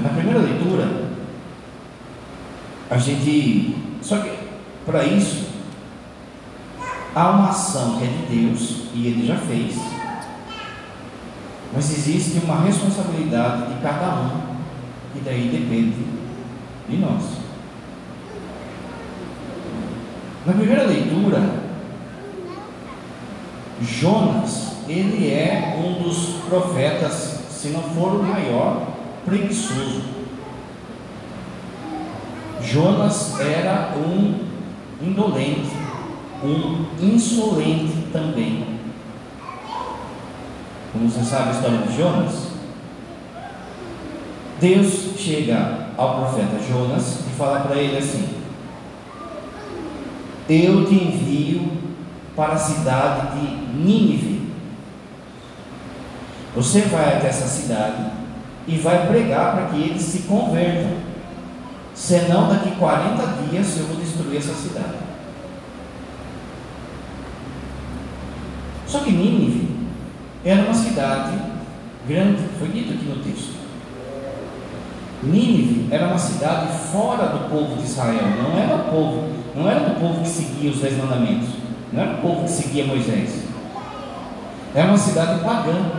Na 0.03 0.09
primeira 0.11 0.41
leitura, 0.41 1.11
a 2.91 2.99
gente. 2.99 3.77
Só 4.03 4.19
que 4.19 4.31
para 4.85 5.05
isso, 5.05 5.47
há 7.15 7.31
uma 7.31 7.49
ação 7.49 7.99
que 7.99 8.05
é 8.05 8.09
de 8.09 8.37
Deus 8.37 8.89
e 8.95 9.07
Ele 9.07 9.27
já 9.27 9.37
fez, 9.37 9.77
mas 11.73 11.91
existe 11.91 12.45
uma 12.45 12.61
responsabilidade 12.61 13.75
de 13.75 13.81
cada 13.81 14.15
um, 14.17 14.57
e 15.17 15.21
daí 15.25 15.49
depende 15.49 16.05
de 16.89 16.97
nós. 16.99 17.46
Na 20.47 20.53
primeira 20.53 20.85
leitura, 20.85 21.43
Jonas, 23.83 24.77
ele 24.89 25.29
é 25.29 25.77
um 25.77 26.01
dos 26.01 26.37
profetas, 26.49 27.41
se 27.51 27.71
não 27.71 27.83
for 27.83 28.15
o 28.15 28.23
maior, 28.23 28.87
preguiçoso. 29.25 30.03
Jonas 32.63 33.41
era 33.41 33.93
um 33.97 34.39
indolente, 35.03 35.73
um 36.45 36.87
insolente 37.03 38.07
também. 38.13 38.79
Como 40.93 41.11
você 41.11 41.25
sabe 41.25 41.49
a 41.49 41.53
história 41.53 41.79
de 41.79 41.97
Jonas, 41.97 42.47
Deus 44.61 45.19
chega 45.19 45.89
ao 45.97 46.21
profeta 46.21 46.63
Jonas 46.69 47.25
e 47.27 47.37
fala 47.37 47.61
para 47.61 47.77
ele 47.77 47.99
assim: 47.99 48.36
Eu 50.49 50.87
te 50.87 50.95
envio 50.95 51.73
para 52.37 52.55
a 52.55 52.59
cidade 52.59 53.39
de 53.39 53.77
Nínive. 53.77 54.53
Você 56.55 56.83
vai 56.83 57.17
até 57.17 57.29
essa 57.29 57.47
cidade 57.47 58.11
e 58.67 58.77
vai 58.77 59.09
pregar 59.09 59.55
para 59.55 59.67
que 59.67 59.83
eles 59.83 60.03
se 60.03 60.21
convertam. 60.21 60.99
Senão, 61.95 62.49
daqui 62.49 62.71
40 62.77 63.27
dias 63.49 63.77
eu 63.79 63.87
vou 63.87 63.97
destruir 63.97 64.39
essa 64.39 64.55
cidade. 64.55 64.97
Só 68.87 69.01
que 69.01 69.11
Nínive 69.11 69.77
era 70.45 70.63
uma 70.63 70.75
cidade 70.75 71.39
grande, 72.07 72.45
foi 72.59 72.69
dito 72.69 72.93
aqui 72.93 73.05
no 73.05 73.23
texto. 73.23 73.57
Nínive 75.23 75.89
era 75.91 76.07
uma 76.07 76.19
cidade 76.19 76.69
fora 76.93 77.27
do 77.27 77.51
povo 77.51 77.77
de 77.77 77.85
Israel, 77.85 78.29
não 78.43 78.57
era 78.57 78.79
povo, 78.91 79.36
não 79.57 79.69
era 79.71 79.89
do 79.89 79.99
povo 79.99 80.21
que 80.21 80.29
seguia 80.29 80.71
os 80.71 80.81
dez 80.81 80.99
mandamentos, 80.99 81.49
não 81.91 82.03
era 82.03 82.15
o 82.19 82.21
povo 82.21 82.45
que 82.45 82.51
seguia 82.51 82.85
Moisés. 82.85 83.45
Era 84.75 84.89
uma 84.89 84.99
cidade 84.99 85.43
pagã, 85.43 85.93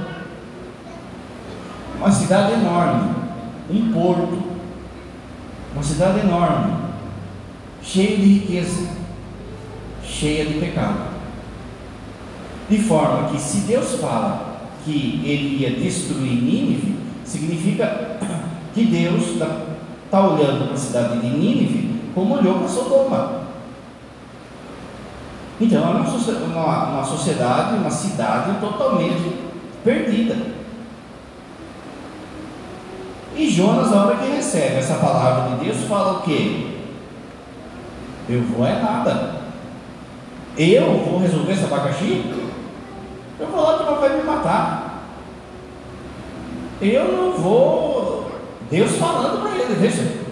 uma 1.97 2.11
cidade 2.11 2.53
enorme, 2.53 3.15
um 3.71 3.91
porto, 3.91 4.43
uma 5.73 5.81
cidade 5.81 6.19
enorme, 6.19 6.73
cheia 7.81 8.17
de 8.17 8.23
riqueza, 8.23 8.89
cheia 10.03 10.45
de 10.45 10.59
pecado. 10.59 11.17
De 12.69 12.77
forma 12.77 13.29
que, 13.29 13.41
se 13.41 13.61
Deus 13.61 13.95
fala 13.95 14.57
que 14.85 15.21
ele 15.25 15.63
ia 15.63 15.71
destruir 15.71 16.43
Nínive, 16.43 16.95
significa 17.25 18.19
que 18.75 18.85
Deus 18.85 19.31
está 19.31 19.65
tá 20.11 20.27
olhando 20.27 20.65
para 20.65 20.75
a 20.75 20.77
cidade 20.77 21.19
de 21.21 21.27
Nínive 21.27 21.87
como 22.13 22.35
olhou 22.35 22.59
para 22.59 22.67
Sodoma. 22.67 23.46
Então, 25.59 25.83
é 25.83 25.89
uma, 25.89 26.83
uma, 26.89 27.03
sociedade, 27.03 27.77
uma 27.77 27.89
cidade 27.89 28.59
totalmente 28.59 29.37
perdida. 29.83 30.35
E 33.35 33.49
Jonas, 33.49 33.91
na 33.91 34.05
hora 34.05 34.17
que 34.17 34.35
recebe 34.35 34.75
essa 34.75 34.95
palavra 34.95 35.55
de 35.55 35.65
Deus, 35.65 35.87
fala 35.87 36.19
o 36.19 36.21
quê? 36.21 36.67
Eu 38.29 38.41
vou 38.43 38.65
é 38.67 38.81
nada. 38.81 39.35
Eu 40.57 40.99
vou 40.99 41.19
resolver 41.19 41.53
esse 41.53 41.65
abacaxi? 41.65 42.33
Eu 43.39 43.47
vou 43.47 43.61
lá 43.61 43.77
que 43.77 43.83
não 43.85 43.99
vai 43.99 44.17
me 44.17 44.23
matar. 44.23 45.03
Eu 46.81 47.11
não 47.11 47.31
vou. 47.33 48.31
Deus 48.69 48.91
falando 48.97 49.41
para 49.41 49.55
ele, 49.55 49.75
veja. 49.75 50.27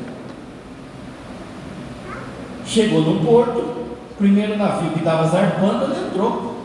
Chegou 2.65 3.01
no 3.01 3.25
porto, 3.25 3.74
primeiro 4.17 4.57
navio 4.57 4.91
que 4.91 4.99
estava 4.99 5.27
zarpando, 5.27 5.85
ele 5.85 6.07
entrou. 6.07 6.55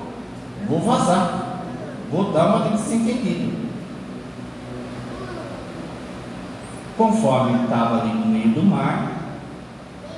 Vou 0.68 0.80
vazar. 0.80 1.64
Vou 2.10 2.32
dar 2.32 2.46
uma 2.46 2.68
de 2.70 2.76
desentendido. 2.76 3.70
Conforme 6.96 7.64
estava 7.64 8.02
ali 8.02 8.12
no 8.12 8.26
meio 8.26 8.48
do 8.50 8.62
mar, 8.62 9.12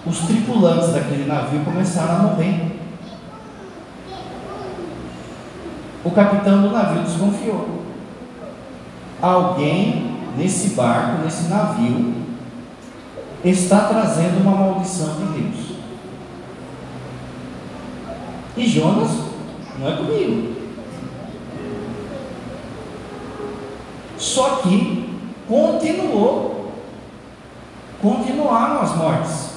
os 0.04 0.18
tripulantes 0.20 0.92
daquele 0.92 1.26
navio 1.26 1.60
começaram 1.60 2.16
a 2.16 2.18
morrer. 2.22 2.80
O 6.04 6.10
capitão 6.10 6.62
do 6.62 6.70
navio 6.70 7.02
desconfiou. 7.02 7.82
Alguém 9.20 10.18
nesse 10.36 10.70
barco, 10.70 11.22
nesse 11.22 11.48
navio, 11.48 12.14
está 13.44 13.82
trazendo 13.82 14.42
uma 14.42 14.56
maldição 14.56 15.14
de 15.14 15.40
Deus. 15.40 15.61
E 18.56 18.66
Jonas 18.66 19.10
não 19.78 19.88
é 19.88 19.96
comigo. 19.96 20.62
Só 24.18 24.56
que 24.56 25.18
continuou, 25.48 26.72
continuaram 28.00 28.80
as 28.82 28.96
mortes. 28.96 29.52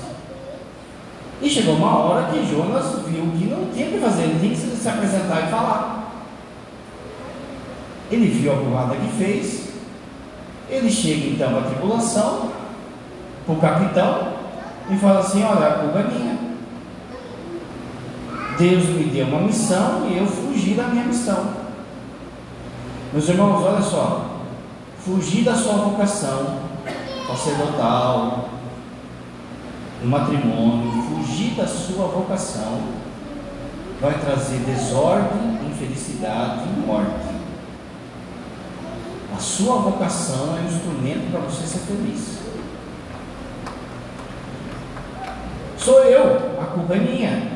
E 1.41 1.49
chegou 1.49 1.75
uma 1.75 1.97
hora 1.97 2.31
que 2.31 2.45
Jonas 2.45 3.01
viu 3.05 3.31
que 3.37 3.45
não 3.45 3.69
tinha 3.71 3.91
que 3.91 3.99
fazer, 3.99 4.23
ele 4.23 4.39
tinha 4.39 4.51
que 4.51 4.77
se 4.77 4.89
apresentar 4.89 5.43
e 5.45 5.51
falar. 5.51 6.11
Ele 8.09 8.27
viu 8.27 8.53
a 8.53 8.55
burrada 8.55 8.95
que 8.95 9.07
fez, 9.17 9.69
ele 10.69 10.89
chega 10.89 11.27
então 11.27 11.57
à 11.57 11.61
tripulação, 11.61 12.51
para 13.45 13.55
o 13.55 13.59
capitão, 13.59 14.33
e 14.89 14.97
fala 14.97 15.19
assim: 15.19 15.43
Olha, 15.43 15.67
a 15.67 15.79
culpa 15.79 15.99
é 15.99 16.03
minha. 16.03 16.34
Deus 18.57 18.85
me 18.85 19.05
deu 19.05 19.27
uma 19.27 19.41
missão 19.41 20.07
e 20.09 20.17
eu 20.17 20.25
fugi 20.25 20.73
da 20.75 20.87
minha 20.87 21.05
missão. 21.05 21.53
Meus 23.11 23.27
irmãos, 23.27 23.63
olha 23.63 23.81
só, 23.81 24.41
fugir 24.99 25.43
da 25.43 25.55
sua 25.55 25.73
vocação 25.73 26.59
sacerdotal, 27.27 28.49
no 30.01 30.09
matrimônio, 30.09 30.91
fugir 31.03 31.55
da 31.55 31.67
sua 31.67 32.07
vocação, 32.07 32.81
vai 33.99 34.19
trazer 34.19 34.59
desordem, 34.59 35.67
infelicidade 35.69 36.63
e 36.65 36.85
morte. 36.85 37.35
A 39.35 39.39
sua 39.39 39.77
vocação 39.77 40.57
é 40.57 40.61
um 40.61 40.65
instrumento 40.65 41.31
para 41.31 41.41
você 41.41 41.65
ser 41.65 41.79
feliz. 41.79 42.39
Sou 45.77 46.03
eu, 46.03 46.59
a 46.61 46.65
culpa 46.65 46.95
é 46.95 46.99
minha. 46.99 47.54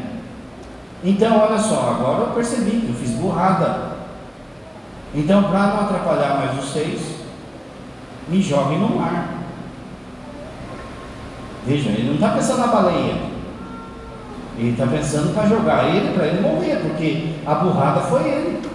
Então, 1.04 1.40
olha 1.40 1.58
só, 1.58 1.96
agora 1.96 2.26
eu 2.26 2.34
percebi 2.34 2.72
que 2.82 2.90
eu 2.90 2.96
fiz 2.96 3.12
burrada. 3.12 3.98
Então, 5.16 5.44
para 5.44 5.68
não 5.68 5.82
atrapalhar 5.82 6.36
mais 6.36 6.56
vocês, 6.56 7.16
me 8.28 8.42
joguem 8.42 8.80
no 8.80 8.98
mar. 8.98 9.30
Veja, 11.66 11.90
ele 11.90 12.08
não 12.08 12.16
está 12.16 12.30
pensando 12.30 12.60
na 12.60 12.68
baleia. 12.68 13.30
Ele 14.58 14.72
está 14.72 14.86
pensando 14.88 15.34
para 15.34 15.48
jogar 15.48 15.88
ele, 15.88 16.14
para 16.14 16.28
ele 16.28 16.42
morrer, 16.42 16.78
porque 16.78 17.34
a 17.46 17.56
burrada 17.56 18.02
foi 18.02 18.22
ele 18.24 18.70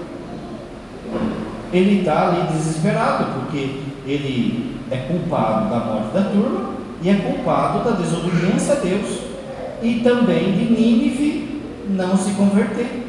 ele 1.74 2.00
está 2.00 2.28
ali 2.28 2.42
desesperado, 2.52 3.40
porque 3.40 3.80
ele 4.06 4.76
é 4.90 4.96
culpado 4.96 5.68
da 5.68 5.80
morte 5.80 6.14
da 6.14 6.22
turma 6.22 6.70
e 7.02 7.10
é 7.10 7.14
culpado 7.14 7.82
da 7.82 7.96
desobediência 7.96 8.74
a 8.74 8.76
Deus 8.76 9.18
e 9.82 10.00
também 10.00 10.52
de 10.52 10.72
Nínive 10.72 11.53
não 11.88 12.16
se 12.16 12.32
converter. 12.32 13.06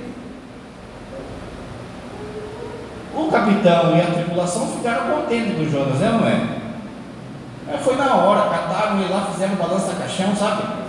O 3.13 3.27
capitão 3.31 3.95
e 3.95 4.01
a 4.01 4.11
tripulação 4.11 4.67
ficaram 4.67 5.15
contentes 5.15 5.55
com 5.55 5.69
Jonas, 5.69 6.01
é 6.01 6.09
não 6.09 6.27
é? 6.27 7.77
Foi 7.77 7.95
na 7.95 8.15
hora, 8.15 8.49
cataram 8.49 8.99
ele 8.99 9.11
lá, 9.11 9.25
fizeram 9.31 9.55
balança 9.55 9.95
caixão, 9.95 10.35
sabe? 10.35 10.85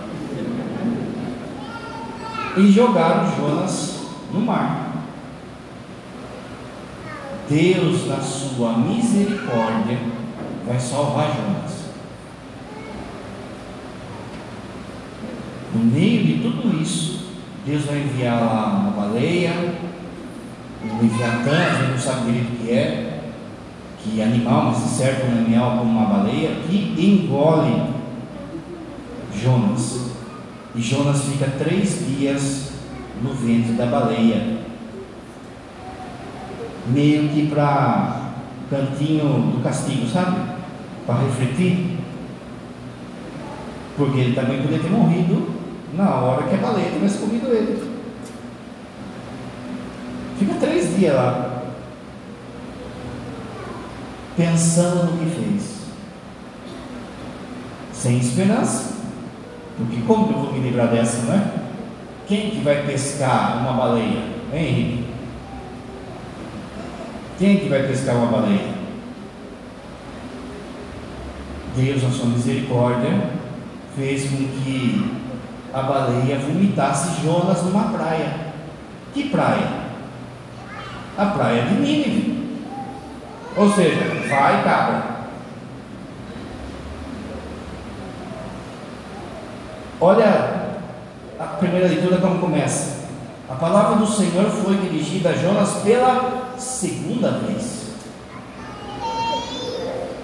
e 2.57 2.73
jogaram 2.73 3.37
Jonas 3.37 4.01
no 4.33 4.41
mar. 4.41 4.87
Deus, 7.49 8.09
na 8.09 8.21
sua 8.21 8.73
misericórdia, 8.79 9.99
vai 10.67 10.81
salvar 10.81 11.27
Jonas. 11.27 11.87
No 15.75 15.85
meio 15.85 16.25
de 16.25 16.43
tudo 16.43 16.81
isso, 16.81 17.26
Deus 17.67 17.85
vai 17.85 17.99
enviar 17.99 18.41
lá 18.41 18.81
uma 18.81 18.91
baleia, 18.93 19.75
um 20.85 21.03
leviatã, 21.03 21.51
a 21.51 21.75
gente 21.75 21.91
não 21.91 21.99
sabe 21.99 22.27
direito 22.27 22.53
o 22.53 22.57
que 22.65 22.71
é, 22.71 23.21
que 23.99 24.23
animal, 24.23 24.67
mas 24.67 24.85
de 24.85 24.89
certo 24.91 25.27
um 25.27 25.39
animal 25.39 25.79
como 25.79 25.91
uma 25.91 26.07
baleia, 26.07 26.51
que 26.69 26.95
engole 26.97 27.93
Jonas. 29.35 30.13
E 30.77 30.81
Jonas 30.81 31.25
fica 31.25 31.51
três 31.59 32.07
dias 32.07 32.71
no 33.21 33.35
ventre 33.35 33.73
da 33.73 33.87
baleia, 33.87 34.59
meio 36.87 37.29
que 37.31 37.49
para 37.49 38.31
cantinho 38.71 39.51
do 39.51 39.61
castigo, 39.65 40.07
sabe? 40.07 40.41
Para 41.05 41.23
refletir. 41.25 41.97
Porque 43.97 44.21
ele 44.21 44.37
também 44.37 44.63
poderia 44.63 44.85
ter 44.85 44.91
morrido 44.91 45.56
na 45.95 46.15
hora 46.15 46.43
que 46.45 46.55
a 46.55 46.59
baleia 46.59 46.91
tivesse 46.91 47.19
comido 47.19 47.49
ele. 47.49 47.97
Fica 50.39 50.55
três 50.55 50.97
dias 50.97 51.15
lá, 51.15 51.63
pensando 54.37 55.13
no 55.13 55.19
que 55.19 55.35
fez, 55.35 55.77
sem 57.93 58.19
esperança. 58.19 58.97
Porque 59.79 60.01
como 60.07 60.33
eu 60.33 60.39
vou 60.39 60.53
me 60.53 60.61
livrar 60.61 60.89
dessa, 60.89 61.23
não 61.27 61.35
é? 61.35 61.51
Quem 62.27 62.51
que 62.51 62.61
vai 62.61 62.87
pescar 62.87 63.59
uma 63.59 63.73
baleia? 63.73 64.23
Hein, 64.53 64.69
Henrique? 64.69 65.05
Quem 67.39 67.59
que 67.59 67.69
vai 67.69 67.87
pescar 67.87 68.17
uma 68.17 68.27
baleia? 68.27 68.75
Deus, 71.77 72.03
na 72.03 72.11
sua 72.11 72.27
misericórdia, 72.27 73.31
fez 73.95 74.31
com 74.31 74.37
que 74.37 75.26
a 75.77 75.83
baleia 75.83 76.39
vomitasse 76.39 77.21
Jonas 77.23 77.63
numa 77.63 77.91
praia. 77.91 78.47
Que 79.13 79.29
praia? 79.29 79.69
A 81.19 81.27
praia 81.27 81.67
de 81.67 81.75
Nínive. 81.75 82.63
Ou 83.55 83.71
seja, 83.71 84.01
vai 84.27 84.65
cabra. 84.65 85.17
Olha 90.01 90.79
a 91.39 91.45
primeira 91.45 91.89
leitura 91.89 92.17
como 92.23 92.39
começa. 92.39 93.09
A 93.47 93.55
palavra 93.55 93.97
do 93.97 94.07
Senhor 94.07 94.47
foi 94.47 94.77
dirigida 94.77 95.29
a 95.31 95.35
Jonas 95.35 95.83
pela 95.85 96.55
segunda 96.57 97.33
vez. 97.33 97.91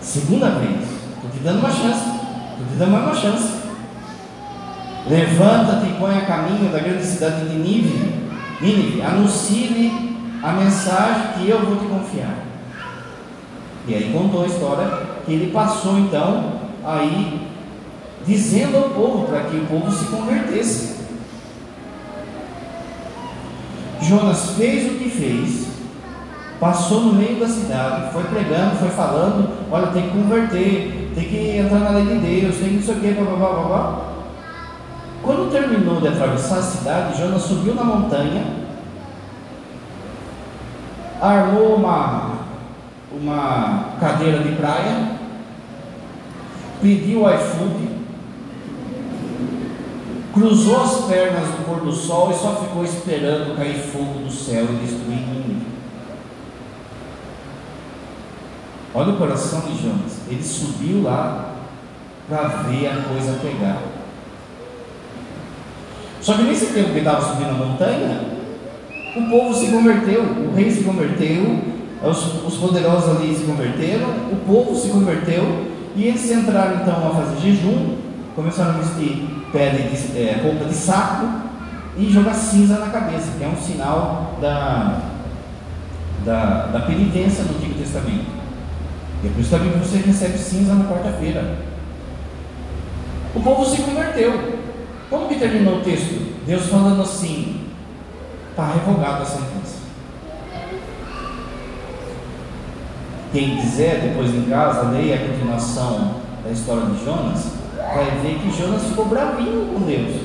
Segunda 0.00 0.48
vez. 0.48 0.88
Estou 1.16 1.30
te 1.30 1.38
dando 1.40 1.58
uma 1.58 1.70
chance. 1.70 2.08
Estou 2.52 2.66
te 2.70 2.74
dando 2.78 2.90
mais 2.90 3.04
uma 3.04 3.14
chance. 3.14 3.61
Levanta-te 5.08 5.86
e 5.86 5.96
põe 5.98 6.16
a 6.16 6.24
caminho 6.24 6.70
da 6.70 6.78
grande 6.78 7.04
cidade 7.04 7.48
de 7.48 7.56
Nínive. 7.56 8.22
Nínive, 8.60 9.02
anuncie-lhe 9.02 10.16
a 10.42 10.52
mensagem 10.52 11.32
que 11.34 11.48
eu 11.48 11.64
vou 11.64 11.76
te 11.76 11.86
confiar. 11.86 12.36
E 13.86 13.94
aí 13.94 14.12
contou 14.12 14.44
a 14.44 14.46
história 14.46 14.88
que 15.26 15.32
ele 15.32 15.52
passou 15.52 15.98
então 15.98 16.52
aí 16.84 17.48
dizendo 18.24 18.76
ao 18.76 18.90
povo 18.90 19.26
para 19.26 19.40
que 19.44 19.56
o 19.56 19.66
povo 19.66 19.90
se 19.90 20.04
convertesse. 20.04 21.02
Jonas 24.00 24.50
fez 24.56 24.92
o 24.92 24.98
que 24.98 25.10
fez, 25.10 25.66
passou 26.60 27.00
no 27.02 27.12
meio 27.14 27.38
da 27.38 27.48
cidade, 27.48 28.12
foi 28.12 28.24
pregando, 28.24 28.76
foi 28.76 28.88
falando, 28.90 29.48
olha, 29.70 29.88
tem 29.88 30.02
que 30.02 30.16
converter, 30.16 31.12
tem 31.14 31.24
que 31.24 31.56
entrar 31.56 31.80
na 31.80 31.90
lei 31.90 32.06
de 32.06 32.18
Deus, 32.18 32.56
tem 32.56 32.68
que 32.68 32.74
não 32.74 32.82
sei 32.82 32.94
o 32.94 33.00
que, 33.00 33.10
blá, 33.12 33.24
blá, 33.24 33.48
blá, 33.48 33.62
blá. 33.64 34.11
Quando 35.22 35.52
terminou 35.52 36.00
de 36.00 36.08
atravessar 36.08 36.58
a 36.58 36.62
cidade, 36.62 37.18
Jonas 37.18 37.42
subiu 37.42 37.74
na 37.76 37.84
montanha, 37.84 38.44
armou 41.20 41.76
uma, 41.76 42.40
uma 43.12 43.96
cadeira 44.00 44.40
de 44.40 44.56
praia, 44.56 45.12
pediu 46.80 47.20
iFood, 47.32 47.88
cruzou 50.34 50.82
as 50.82 51.04
pernas 51.04 51.48
no 51.50 51.64
pôr 51.66 51.80
do 51.82 51.92
sol 51.92 52.32
e 52.32 52.34
só 52.34 52.56
ficou 52.56 52.84
esperando 52.84 53.56
cair 53.56 53.78
fogo 53.78 54.24
do 54.24 54.30
céu 54.30 54.64
e 54.64 54.84
destruir 54.84 55.18
Nínive. 55.18 55.66
Olha 58.92 59.12
o 59.12 59.16
coração 59.16 59.60
de 59.60 59.80
Jonas. 59.80 60.20
Ele 60.28 60.42
subiu 60.42 61.02
lá 61.02 61.54
para 62.28 62.48
ver 62.64 62.88
a 62.88 63.02
coisa 63.02 63.38
pegar. 63.40 63.91
Só 66.22 66.34
que 66.34 66.44
nesse 66.44 66.66
tempo 66.66 66.92
que 66.92 66.98
estava 66.98 67.20
subindo 67.20 67.50
a 67.50 67.66
montanha, 67.66 68.20
o 69.16 69.28
povo 69.28 69.52
se 69.52 69.66
converteu, 69.66 70.22
o 70.22 70.54
rei 70.54 70.70
se 70.70 70.84
converteu, 70.84 71.58
os, 72.00 72.44
os 72.44 72.54
poderosos 72.58 73.16
ali 73.16 73.34
se 73.34 73.42
converteram, 73.42 74.08
o 74.30 74.36
povo 74.46 74.74
se 74.74 74.88
converteu, 74.88 75.66
e 75.96 76.04
eles 76.04 76.30
entraram 76.30 76.76
então 76.76 76.94
a 76.94 77.14
fazer 77.14 77.40
jejum, 77.40 77.96
começaram 78.36 78.70
a 78.70 78.78
vestir 78.78 79.26
pele 79.50 79.88
de, 79.88 80.18
é, 80.18 80.40
roupa 80.42 80.64
de 80.64 80.74
saco 80.74 81.26
e 81.98 82.08
jogar 82.08 82.34
cinza 82.34 82.78
na 82.78 82.86
cabeça, 82.86 83.32
que 83.36 83.44
é 83.44 83.48
um 83.48 83.56
sinal 83.56 84.38
da, 84.40 85.00
da, 86.24 86.66
da 86.66 86.80
penitência 86.80 87.42
do 87.44 87.56
Antigo 87.56 87.74
Testamento. 87.74 88.30
E 89.24 89.26
é 89.26 89.30
por 89.30 89.40
isso 89.40 89.50
também 89.50 89.72
que 89.72 89.78
você 89.78 89.98
recebe 89.98 90.38
cinza 90.38 90.72
na 90.72 90.84
quarta-feira. 90.84 91.58
O 93.34 93.40
povo 93.40 93.64
se 93.64 93.82
converteu. 93.82 94.71
Como 95.12 95.28
que 95.28 95.38
terminou 95.38 95.76
o 95.76 95.82
texto? 95.82 96.42
Deus 96.46 96.68
falando 96.68 97.02
assim: 97.02 97.66
está 98.48 98.72
revogada 98.72 99.22
a 99.22 99.26
sentença. 99.26 99.82
Quem 103.30 103.58
quiser, 103.58 104.00
depois 104.00 104.34
em 104.34 104.44
casa, 104.44 104.88
leia 104.88 105.16
a 105.16 105.28
continuação 105.28 106.14
da 106.42 106.50
história 106.50 106.86
de 106.86 107.04
Jonas 107.04 107.52
vai 107.94 108.06
ver 108.22 108.38
que 108.38 108.58
Jonas 108.58 108.84
ficou 108.84 109.04
bravinho 109.04 109.66
com 109.66 109.84
Deus. 109.84 110.16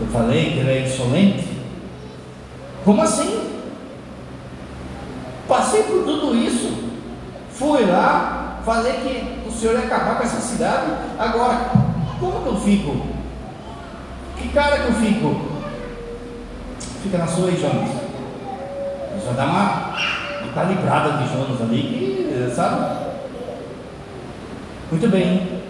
Eu 0.00 0.06
falei 0.06 0.52
que 0.52 0.58
ele 0.58 0.70
é 0.70 0.86
insolente. 0.86 1.48
Como 2.84 3.02
assim? 3.02 3.50
Passei 5.48 5.82
por 5.82 6.04
tudo 6.04 6.36
isso, 6.36 6.72
fui 7.50 7.84
lá, 7.84 8.60
falei 8.64 8.92
que 8.92 9.48
o 9.48 9.52
Senhor 9.52 9.74
ia 9.74 9.86
acabar 9.86 10.16
com 10.18 10.22
essa 10.22 10.40
cidade. 10.40 10.86
Agora, 11.18 11.81
como 12.22 12.42
que 12.42 12.48
eu 12.48 12.56
fico? 12.56 13.06
Que 14.38 14.48
cara 14.50 14.78
que 14.78 14.88
eu 14.88 14.94
fico? 14.94 15.40
Fica 17.02 17.18
na 17.18 17.26
sua 17.26 17.48
aí, 17.48 17.60
Jonas. 17.60 17.90
Já 19.24 19.32
dá 19.32 19.44
uma, 19.44 19.96
uma 20.42 20.52
calibrada 20.54 21.18
de 21.18 21.32
Jonas 21.32 21.60
ali, 21.60 22.28
que, 22.30 22.54
sabe? 22.54 23.10
Muito 24.90 25.08
bem. 25.08 25.62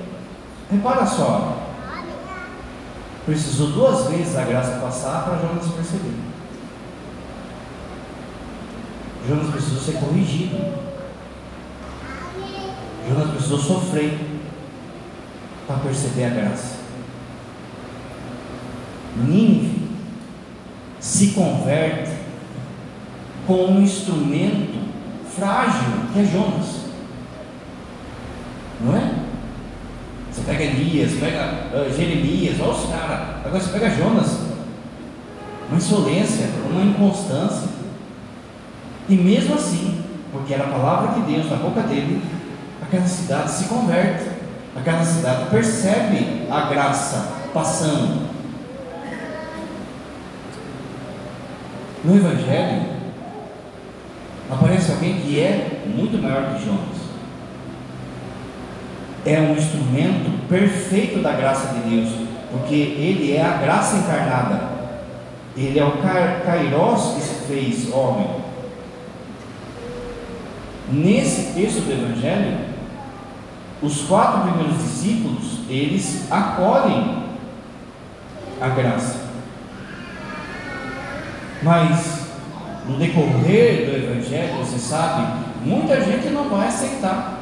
Repara 0.71 1.07
só, 1.07 1.57
precisou 3.27 3.69
duas 3.69 4.09
vezes 4.09 4.37
a 4.37 4.43
graça 4.43 4.81
passar 4.81 5.25
para 5.25 5.37
Jonas 5.37 5.71
perceber. 5.71 6.17
Jonas 9.27 9.51
precisou 9.51 9.81
ser 9.81 10.01
corrigido. 10.01 10.57
Jonas 13.09 13.31
precisou 13.31 13.59
sofrer 13.59 14.32
para 15.67 15.77
perceber 15.77 16.25
a 16.25 16.31
graça. 16.31 16.77
Nínive 19.17 19.83
se 21.01 21.29
converte 21.29 22.13
com 23.47 23.67
um 23.67 23.83
instrumento 23.83 24.79
frágil 25.35 26.07
que 26.13 26.21
é 26.21 26.25
Jonas. 26.25 26.83
Não 28.81 28.97
é? 28.97 29.15
Você 30.31 30.43
pega 30.43 30.65
Elias, 30.65 31.13
pega 31.21 31.69
uh, 31.75 31.95
Jeremias, 31.95 32.59
olha 32.61 32.71
os 32.71 32.89
caras. 32.89 33.45
Agora 33.45 33.61
você 33.61 33.79
pega 33.79 33.91
Jonas. 33.91 34.39
Uma 35.69 35.77
insolência, 35.77 36.47
uma 36.71 36.83
inconstância. 36.83 37.69
E 39.09 39.15
mesmo 39.15 39.55
assim, 39.55 40.03
porque 40.33 40.55
era 40.55 40.65
a 40.65 40.69
palavra 40.69 41.21
de 41.21 41.33
Deus 41.33 41.51
na 41.51 41.57
boca 41.57 41.83
dele, 41.83 42.23
aquela 42.81 43.07
cidade 43.07 43.51
se 43.51 43.65
converte. 43.65 44.32
Aquela 44.77 45.05
cidade 45.05 45.51
percebe 45.51 46.47
a 46.51 46.63
graça 46.63 47.33
passando. 47.53 48.31
No 52.05 52.17
Evangelho, 52.17 52.83
aparece 54.51 54.93
alguém 54.93 55.21
que 55.21 55.39
é 55.39 55.83
muito 55.87 56.21
maior 56.21 56.55
que 56.55 56.65
Jonas 56.65 57.03
é 59.25 59.39
um 59.39 59.53
instrumento 59.53 60.49
perfeito 60.49 61.23
da 61.23 61.33
graça 61.33 61.75
de 61.75 61.89
Deus 61.89 62.33
porque 62.53 62.75
ele 62.75 63.35
é 63.35 63.43
a 63.43 63.57
graça 63.57 63.97
encarnada, 63.97 64.61
ele 65.57 65.79
é 65.79 65.85
o 65.85 65.93
Kairos 66.45 67.15
que 67.15 67.21
se 67.23 67.35
fez 67.47 67.93
homem. 67.93 68.29
Nesse 70.91 71.55
texto 71.55 71.81
do 71.81 71.93
Evangelho, 71.93 72.72
os 73.83 74.03
quatro 74.03 74.43
primeiros 74.43 74.79
discípulos, 74.79 75.59
eles 75.69 76.31
acolhem 76.31 77.25
a 78.61 78.69
graça. 78.69 79.21
Mas 81.63 82.23
no 82.87 82.97
decorrer 82.97 83.87
do 83.87 83.97
Evangelho, 83.97 84.59
você 84.59 84.79
sabe, 84.79 85.45
muita 85.65 86.01
gente 86.01 86.29
não 86.29 86.49
vai 86.49 86.69
aceitar. 86.69 87.41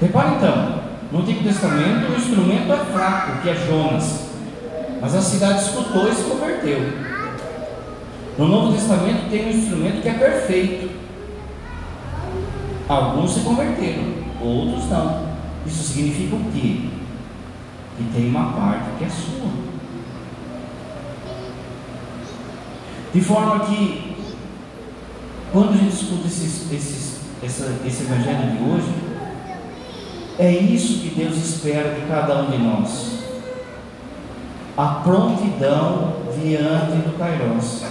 Repare 0.00 0.34
então, 0.36 0.80
no 1.12 1.20
Antigo 1.20 1.44
Testamento 1.44 2.12
o 2.12 2.16
instrumento 2.16 2.72
é 2.72 2.76
fraco, 2.92 3.42
que 3.42 3.48
é 3.48 3.54
Jonas, 3.54 4.26
mas 5.00 5.14
a 5.14 5.20
cidade 5.20 5.62
escutou 5.62 6.08
e 6.08 6.14
se 6.14 6.24
converteu. 6.24 6.80
No 8.36 8.48
Novo 8.48 8.72
Testamento 8.72 9.30
tem 9.30 9.46
um 9.46 9.50
instrumento 9.50 10.02
que 10.02 10.08
é 10.08 10.14
perfeito. 10.14 11.03
Alguns 12.88 13.32
se 13.32 13.40
converteram, 13.40 14.04
outros 14.40 14.90
não. 14.90 15.24
Isso 15.66 15.82
significa 15.82 16.36
o 16.36 16.44
quê? 16.52 16.88
Que 17.96 18.04
tem 18.14 18.28
uma 18.28 18.52
parte 18.52 18.90
que 18.98 19.04
é 19.04 19.08
sua. 19.08 19.48
De 23.14 23.20
forma 23.20 23.60
que, 23.60 24.16
quando 25.52 25.70
a 25.70 25.76
gente 25.76 25.94
escuta 25.94 26.26
esses, 26.26 26.70
esses, 26.72 27.20
essa, 27.42 27.74
esse 27.86 28.02
evangelho 28.02 28.56
de 28.56 28.62
hoje, 28.64 28.92
é 30.38 30.50
isso 30.50 31.00
que 31.00 31.14
Deus 31.14 31.36
espera 31.36 31.94
de 31.94 32.06
cada 32.06 32.42
um 32.42 32.50
de 32.50 32.58
nós. 32.58 33.24
A 34.76 34.86
prontidão 35.04 36.16
diante 36.42 36.96
do 36.96 37.16
Kairos. 37.16 37.84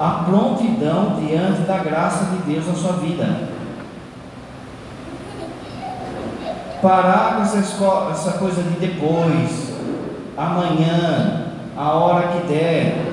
A 0.00 0.24
prontidão 0.24 1.20
diante 1.20 1.60
da 1.62 1.78
graça 1.78 2.34
de 2.34 2.52
Deus 2.52 2.66
na 2.66 2.74
sua 2.74 2.92
vida. 2.92 3.49
Parar 6.82 7.36
com 7.36 7.42
essa, 7.42 7.58
escola, 7.58 8.12
essa 8.12 8.32
coisa 8.32 8.62
de 8.62 8.70
depois, 8.78 9.74
amanhã, 10.36 11.52
a 11.76 11.92
hora 11.92 12.28
que 12.28 12.46
der. 12.46 13.06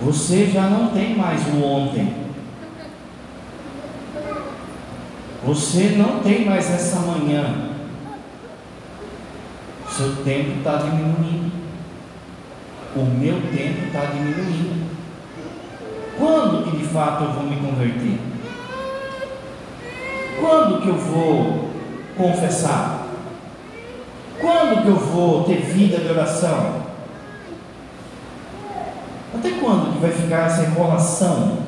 Você 0.00 0.46
já 0.46 0.62
não 0.62 0.88
tem 0.88 1.16
mais 1.16 1.40
o 1.46 1.64
ontem. 1.64 2.24
Você 5.44 5.94
não 5.96 6.20
tem 6.20 6.44
mais 6.44 6.70
essa 6.70 7.00
manhã. 7.00 7.70
Seu 9.88 10.16
tempo 10.24 10.58
está 10.58 10.76
diminuindo. 10.76 11.52
O 12.96 13.04
meu 13.04 13.40
tempo 13.52 13.86
está 13.86 14.06
diminuindo. 14.06 14.90
Quando 16.18 16.64
que 16.64 16.76
de 16.76 16.84
fato 16.84 17.24
eu 17.24 17.32
vou 17.32 17.44
me 17.44 17.56
converter? 17.56 18.33
Quando 20.40 20.82
que 20.82 20.88
eu 20.88 20.96
vou 20.96 21.70
confessar? 22.16 23.06
Quando 24.40 24.82
que 24.82 24.88
eu 24.88 24.96
vou 24.96 25.44
ter 25.44 25.60
vida 25.60 25.98
de 25.98 26.08
oração? 26.08 26.82
Até 29.34 29.50
quando 29.60 29.92
que 29.92 30.00
vai 30.00 30.10
ficar 30.10 30.46
essa 30.46 30.64
enrolação? 30.64 31.58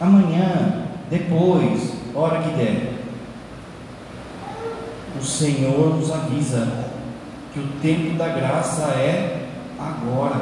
Amanhã, 0.00 0.84
depois, 1.10 1.94
hora 2.14 2.42
que 2.42 2.50
der. 2.50 2.94
O 5.18 5.22
Senhor 5.22 5.96
nos 5.96 6.10
avisa 6.10 6.84
que 7.52 7.60
o 7.60 7.68
tempo 7.80 8.16
da 8.16 8.28
graça 8.28 8.82
é 8.98 9.46
agora. 9.78 10.40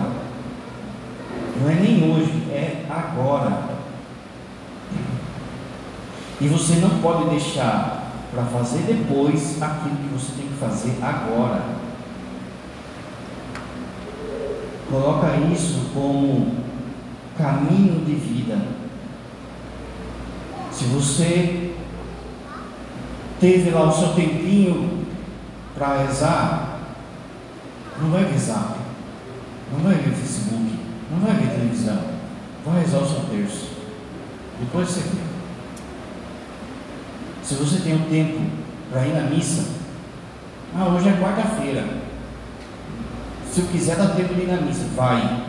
Não 1.61 1.71
é 1.71 1.75
nem 1.75 2.11
hoje, 2.11 2.51
é 2.51 2.85
agora. 2.89 3.72
E 6.43 6.49
você 6.49 6.75
não 6.81 7.01
pode 7.01 7.31
deixar 7.31 8.11
para 8.33 8.43
fazer 8.47 8.81
depois 8.81 9.63
aquilo 9.63 9.95
que 9.95 10.09
você 10.13 10.33
tem 10.37 10.49
que 10.49 10.55
fazer 10.55 10.99
agora. 11.01 11.63
Coloca 14.91 15.37
isso 15.53 15.91
como 15.95 16.57
caminho 17.39 18.05
de 18.05 18.15
vida. 18.15 18.59
Se 20.73 20.87
você 20.87 21.75
teve 23.39 23.71
lá 23.71 23.89
o 23.89 23.93
seu 23.93 24.09
tempinho 24.09 25.07
para 25.77 25.99
rezar, 25.99 26.81
não 28.01 28.11
vai 28.11 28.25
ver 28.25 28.39
zap, 28.39 28.81
não 29.73 29.79
vai 29.79 29.95
ver 29.95 30.11
Facebook, 30.11 30.77
não 31.09 31.21
vai 31.21 31.35
ver 31.37 31.55
televisão, 31.55 32.01
vai 32.67 32.81
rezar 32.81 32.99
o 32.99 33.09
seu 33.09 33.21
terço. 33.31 33.71
Depois 34.59 34.89
você 34.89 35.01
vê. 35.03 35.32
Se 37.53 37.59
você 37.59 37.81
tem 37.81 37.95
um 37.95 38.09
tempo 38.09 38.41
para 38.91 39.07
ir 39.07 39.13
na 39.13 39.29
missa, 39.29 39.73
ah, 40.75 40.87
hoje 40.87 41.11
é 41.11 41.21
quarta-feira. 41.21 41.85
Se 43.53 43.61
eu 43.61 43.67
quiser 43.67 43.95
dar 43.97 44.15
tempo 44.15 44.33
de 44.33 44.41
ir 44.41 44.47
na 44.47 44.63
missa, 44.63 44.87
vai. 44.97 45.45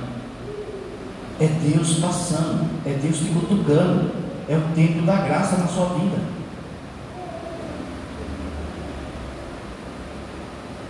É 1.40 1.48
Deus 1.48 2.00
passando, 2.00 2.70
é 2.86 3.00
Deus 3.02 3.20
te 3.20 3.30
cutucando, 3.30 4.12
é 4.50 4.58
o 4.58 4.76
tempo 4.76 5.04
da 5.04 5.16
graça 5.22 5.56
na 5.56 5.68
sua 5.68 5.98
vida. 5.98 6.18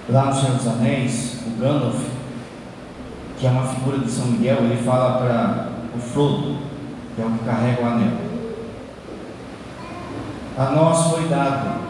Lá 0.10 0.26
no 0.26 0.34
Senhor 0.34 0.56
dos 0.56 0.67
Anéis, 0.67 1.41
o 1.45 1.62
Gandalf, 1.62 2.04
que 3.38 3.45
é 3.45 3.52
uma 3.52 3.67
figura 3.67 3.99
de 3.99 4.10
São 4.10 4.26
Miguel, 4.26 4.63
ele 4.63 4.82
fala 4.84 5.19
para 5.19 5.69
o 5.95 5.99
Frodo, 5.99 6.58
que 7.15 7.21
é 7.21 7.26
o 7.26 7.30
que 7.30 7.45
carrega 7.45 7.84
o 7.84 7.86
anel. 7.86 8.32
A 10.55 10.65
nós 10.65 11.07
foi 11.07 11.27
dado, 11.27 11.81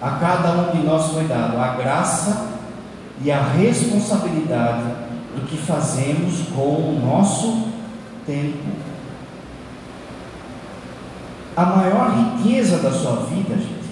a 0.00 0.10
cada 0.12 0.52
um 0.52 0.70
de 0.70 0.86
nós 0.86 1.12
foi 1.12 1.24
dado 1.24 1.58
a 1.58 1.74
graça 1.74 2.48
e 3.22 3.30
a 3.30 3.42
responsabilidade 3.42 4.84
do 5.34 5.46
que 5.46 5.58
fazemos 5.58 6.48
com 6.54 6.62
o 6.62 7.02
nosso 7.04 7.68
tempo. 8.26 8.58
A 11.54 11.66
maior 11.66 12.10
riqueza 12.16 12.78
da 12.78 12.90
sua 12.90 13.26
vida, 13.26 13.54
gente, 13.54 13.90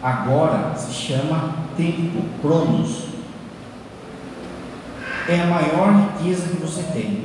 agora 0.00 0.74
se 0.76 0.92
chama 0.92 1.54
tempo, 1.76 2.22
cronos. 2.40 3.06
É 5.28 5.40
a 5.40 5.46
maior 5.46 6.12
riqueza 6.16 6.48
que 6.48 6.62
você 6.62 6.82
tem. 6.92 7.24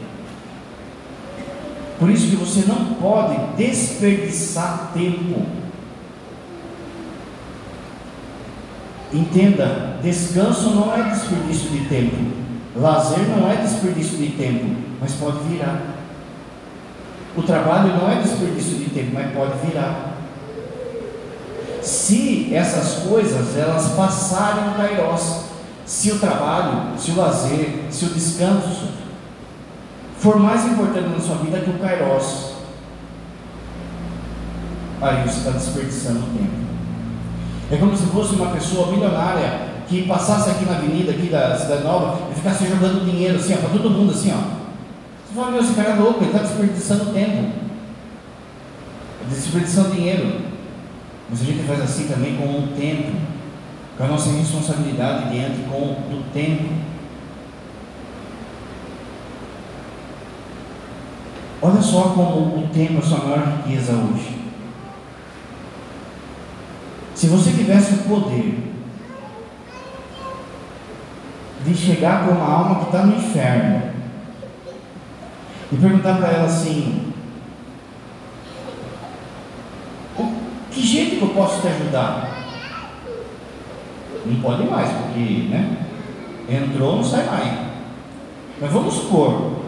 Por 2.00 2.10
isso 2.10 2.30
que 2.30 2.36
você 2.36 2.66
não 2.68 2.96
pode 2.96 3.38
desperdiçar 3.56 4.92
tempo 4.94 5.67
Entenda, 9.14 9.98
descanso 10.04 10.72
não 10.72 10.94
é 10.94 11.10
desperdício 11.10 11.70
de 11.70 11.86
tempo, 11.86 12.18
lazer 12.76 13.26
não 13.30 13.50
é 13.50 13.56
desperdício 13.56 14.18
de 14.18 14.30
tempo, 14.32 14.76
mas 15.00 15.14
pode 15.14 15.40
virar. 15.48 15.82
O 17.36 17.42
trabalho 17.44 17.96
não 17.96 18.12
é 18.12 18.22
desperdício 18.22 18.80
de 18.80 18.90
tempo, 18.90 19.12
mas 19.14 19.32
pode 19.34 19.66
virar. 19.66 20.14
Se 21.82 22.54
essas 22.54 23.04
coisas 23.08 23.56
elas 23.56 23.92
passarem 23.92 24.72
o 24.72 24.74
kairos, 24.74 25.42
se 25.86 26.12
o 26.12 26.20
trabalho, 26.20 26.98
se 26.98 27.12
o 27.12 27.16
lazer, 27.16 27.86
se 27.90 28.06
o 28.06 28.10
descanso 28.10 28.90
for 30.20 30.38
mais 30.38 30.66
importante 30.66 31.08
na 31.08 31.20
sua 31.20 31.38
vida 31.38 31.60
que 31.60 31.70
o 31.70 31.80
kairos, 31.80 32.56
aí 35.02 35.24
você 35.24 35.38
está 35.38 35.52
desperdiçando 35.52 36.24
tempo. 36.38 36.77
É 37.70 37.76
como 37.78 37.96
se 37.96 38.06
fosse 38.06 38.36
uma 38.36 38.52
pessoa 38.52 38.92
milionária 38.92 39.68
que 39.88 40.08
passasse 40.08 40.50
aqui 40.50 40.66
na 40.66 40.78
avenida 40.78 41.12
aqui 41.12 41.28
da 41.28 41.58
Cidade 41.58 41.84
Nova 41.84 42.30
e 42.32 42.36
ficasse 42.36 42.68
jogando 42.68 43.06
dinheiro 43.06 43.38
assim, 43.38 43.56
para 43.58 43.70
todo 43.70 43.90
mundo 43.90 44.12
assim, 44.12 44.32
ó. 44.32 44.58
Você 45.28 45.36
fala, 45.36 45.52
meu, 45.52 45.62
esse 45.62 45.74
cara 45.74 45.90
é 45.90 45.96
louco, 45.96 46.24
ele 46.24 46.32
está 46.32 46.40
desperdiçando 46.40 47.14
tempo. 47.14 47.52
Desperdiçando 49.30 49.96
dinheiro. 49.96 50.42
Mas 51.30 51.42
a 51.42 51.44
gente 51.44 51.64
faz 51.64 51.82
assim 51.82 52.08
também 52.08 52.38
com 52.38 52.46
o 52.46 52.68
tempo, 52.78 53.12
com 53.98 54.04
a 54.04 54.08
nossa 54.08 54.32
responsabilidade 54.32 55.30
diante 55.30 55.60
com 55.70 55.76
o 55.78 56.24
tempo. 56.34 56.74
Olha 61.62 61.82
só 61.82 62.02
como 62.10 62.60
o 62.60 62.70
tempo 62.74 62.96
é 62.96 62.98
a 63.00 63.02
sua 63.02 63.18
maior 63.18 63.58
riqueza 63.58 63.92
hoje. 63.94 64.47
Se 67.18 67.26
você 67.26 67.50
tivesse 67.50 67.96
o 67.96 67.98
poder 68.04 68.60
de 71.66 71.76
chegar 71.76 72.24
para 72.24 72.34
uma 72.36 72.46
alma 72.46 72.76
que 72.76 72.86
está 72.86 73.08
no 73.08 73.18
inferno 73.18 73.92
e 75.72 75.76
perguntar 75.78 76.18
para 76.18 76.28
ela 76.28 76.46
assim: 76.46 77.12
que 80.70 80.80
jeito 80.80 81.16
que 81.16 81.22
eu 81.24 81.30
posso 81.30 81.60
te 81.60 81.68
ajudar? 81.70 82.38
Não 84.24 84.40
pode 84.40 84.66
mais, 84.66 84.92
porque, 84.92 85.48
né? 85.50 85.76
Entrou, 86.48 86.98
não 86.98 87.04
sai 87.04 87.26
mais. 87.26 87.68
Mas 88.62 88.72
vamos 88.72 88.94
supor, 88.94 89.62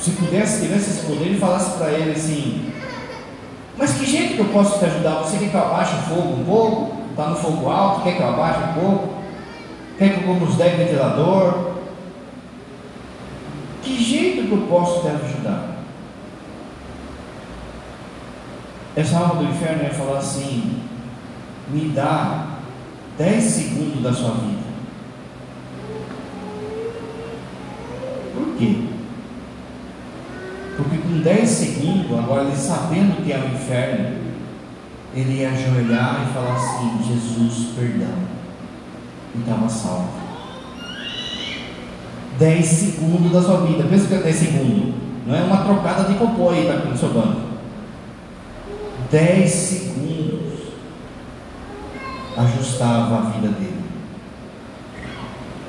se 0.00 0.12
pudesse, 0.12 0.62
tivesse 0.62 0.90
esse 0.92 1.06
poder 1.06 1.32
e 1.32 1.38
falasse 1.38 1.76
para 1.76 1.90
ele 1.90 2.12
assim, 2.12 2.72
mas 3.76 3.92
que 3.94 4.06
jeito 4.06 4.34
que 4.34 4.40
eu 4.40 4.46
posso 4.46 4.78
te 4.78 4.84
ajudar? 4.86 5.22
Você 5.22 5.38
quer 5.38 5.50
que 5.50 5.54
eu 5.54 5.62
abaixe 5.62 5.94
o 5.94 6.14
fogo 6.14 6.40
um 6.40 6.44
pouco? 6.44 6.96
Está 7.10 7.28
no 7.28 7.36
fogo 7.36 7.68
alto, 7.68 8.02
quer 8.02 8.16
que 8.16 8.22
eu 8.22 8.28
abaixe 8.28 8.60
um 8.70 8.72
pouco? 8.74 9.08
Quer 9.98 10.14
que 10.14 10.20
eu 10.20 10.26
compre 10.26 10.48
uns 10.48 10.56
10 10.56 10.78
ventilador? 10.78 11.72
Que 13.82 14.02
jeito 14.02 14.48
que 14.48 14.52
eu 14.52 14.66
posso 14.68 15.00
te 15.00 15.08
ajudar? 15.08 15.76
Essa 18.96 19.18
alma 19.18 19.34
do 19.36 19.44
inferno 19.44 19.82
ia 19.82 19.90
falar 19.90 20.18
assim: 20.18 20.82
me 21.68 21.90
dá 21.90 22.46
10 23.18 23.42
segundos 23.44 24.02
da 24.02 24.12
sua 24.12 24.30
vida. 24.30 24.66
Por 28.34 28.56
quê? 28.56 28.84
Porque 30.76 30.96
com 31.16 31.22
10 31.22 31.48
segundos, 31.48 32.18
agora 32.18 32.44
ele 32.44 32.56
sabendo 32.56 33.24
que 33.24 33.32
é 33.32 33.38
o 33.38 33.54
inferno, 33.54 34.18
ele 35.14 35.40
ia 35.40 35.50
ajoelhar 35.50 36.26
e 36.28 36.34
falar 36.34 36.56
assim: 36.56 37.00
Jesus, 37.06 37.68
perdão. 37.74 38.14
E 39.34 39.38
estava 39.40 39.68
salvo. 39.68 40.08
10 42.38 42.66
segundos 42.66 43.32
da 43.32 43.42
sua 43.42 43.66
vida. 43.66 43.84
Pensa 43.84 44.08
que 44.08 44.14
é 44.14 44.18
10 44.18 44.36
segundos. 44.36 44.94
Não 45.26 45.34
é 45.34 45.42
uma 45.42 45.64
trocada 45.64 46.04
de 46.04 46.18
cocô 46.18 46.50
aí 46.50 46.66
tá, 46.66 46.88
no 46.88 46.96
seu 46.96 47.08
banco. 47.08 47.40
10 49.10 49.50
segundos 49.50 50.52
ajustava 52.36 53.16
a 53.16 53.30
vida 53.30 53.48
dele. 53.48 53.84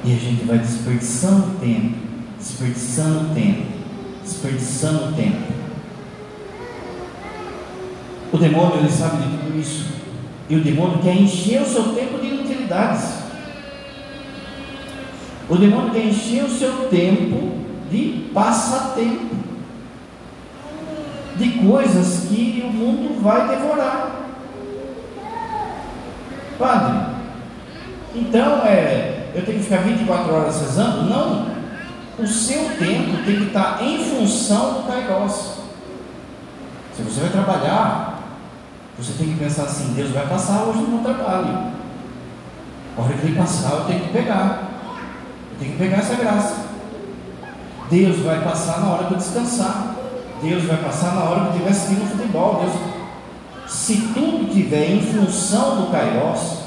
E 0.03 0.13
a 0.13 0.17
gente 0.17 0.45
vai 0.45 0.59
desperdiçando 0.59 1.57
tempo, 1.59 1.95
desperdiçando 2.37 3.33
tempo, 3.33 3.76
desperdiçando 4.28 5.15
tempo. 5.15 5.53
O 8.32 8.38
demônio 8.38 8.80
ele 8.80 8.91
sabe 8.91 9.23
de 9.23 9.38
tudo 9.38 9.59
isso. 9.59 9.86
E 10.49 10.55
o 10.55 10.63
demônio 10.63 10.99
quer 10.99 11.15
encher 11.15 11.61
o 11.61 11.65
seu 11.65 11.93
tempo 11.93 12.19
de 12.19 12.28
inutilidades. 12.28 13.19
O 15.49 15.55
demônio 15.55 15.91
quer 15.91 16.05
encher 16.05 16.43
o 16.43 16.49
seu 16.49 16.89
tempo 16.89 17.57
de 17.89 18.30
passatempo. 18.34 19.36
De 21.38 21.49
coisas 21.59 22.28
que 22.28 22.63
o 22.65 22.71
mundo 22.71 23.21
vai 23.21 23.47
devorar. 23.47 24.25
Padre, 26.59 27.15
então 28.15 28.65
é, 28.65 29.30
eu 29.36 29.45
tenho 29.45 29.59
que 29.59 29.65
ficar 29.65 29.84
24 29.84 30.34
horas 30.34 30.59
rezando? 30.59 31.03
Não. 31.03 31.56
O 32.20 32.26
seu 32.26 32.63
tempo 32.78 33.24
tem 33.26 33.36
que 33.36 33.47
estar 33.47 33.84
em 33.84 34.03
função 34.03 34.74
do 34.74 34.88
Kairos. 34.88 35.57
Se 36.95 37.03
você 37.03 37.22
vai 37.22 37.30
trabalhar, 37.30 38.24
você 38.97 39.13
tem 39.13 39.34
que 39.34 39.39
pensar 39.39 39.63
assim: 39.63 39.93
Deus 39.93 40.09
vai 40.09 40.26
passar 40.26 40.63
hoje 40.63 40.80
no 40.80 40.88
meu 40.88 41.03
trabalho. 41.03 41.74
A 42.97 43.01
hora 43.01 43.13
que 43.13 43.28
ele 43.28 43.38
passar, 43.38 43.74
eu 43.74 43.86
tenho 43.86 43.99
que 43.99 44.13
pegar. 44.13 44.68
Eu 45.51 45.59
tenho 45.59 45.72
que 45.74 45.78
pegar 45.78 45.97
essa 45.97 46.15
graça. 46.15 46.65
Deus 47.91 48.18
vai 48.20 48.43
passar 48.43 48.82
na 48.82 48.88
hora 48.88 49.03
que 49.05 49.13
eu 49.13 49.18
descansar. 49.18 49.95
Deus 50.41 50.63
vai 50.63 50.78
passar 50.78 51.13
na 51.13 51.24
hora 51.24 51.39
que 51.39 51.45
eu 51.45 51.51
estiver 51.51 51.70
assistindo 51.70 52.11
futebol. 52.11 52.61
Deus... 52.63 52.97
Se 53.68 53.97
tudo 54.13 54.47
estiver 54.47 54.91
em 54.91 55.01
função 55.01 55.82
do 55.82 55.91
Kairos, 55.91 56.63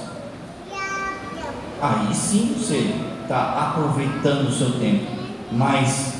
aí 1.80 2.14
sim 2.14 2.54
você 2.56 2.94
está 3.22 3.70
aproveitando 3.70 4.48
o 4.48 4.52
seu 4.52 4.78
tempo. 4.78 5.19
Mas 5.52 6.14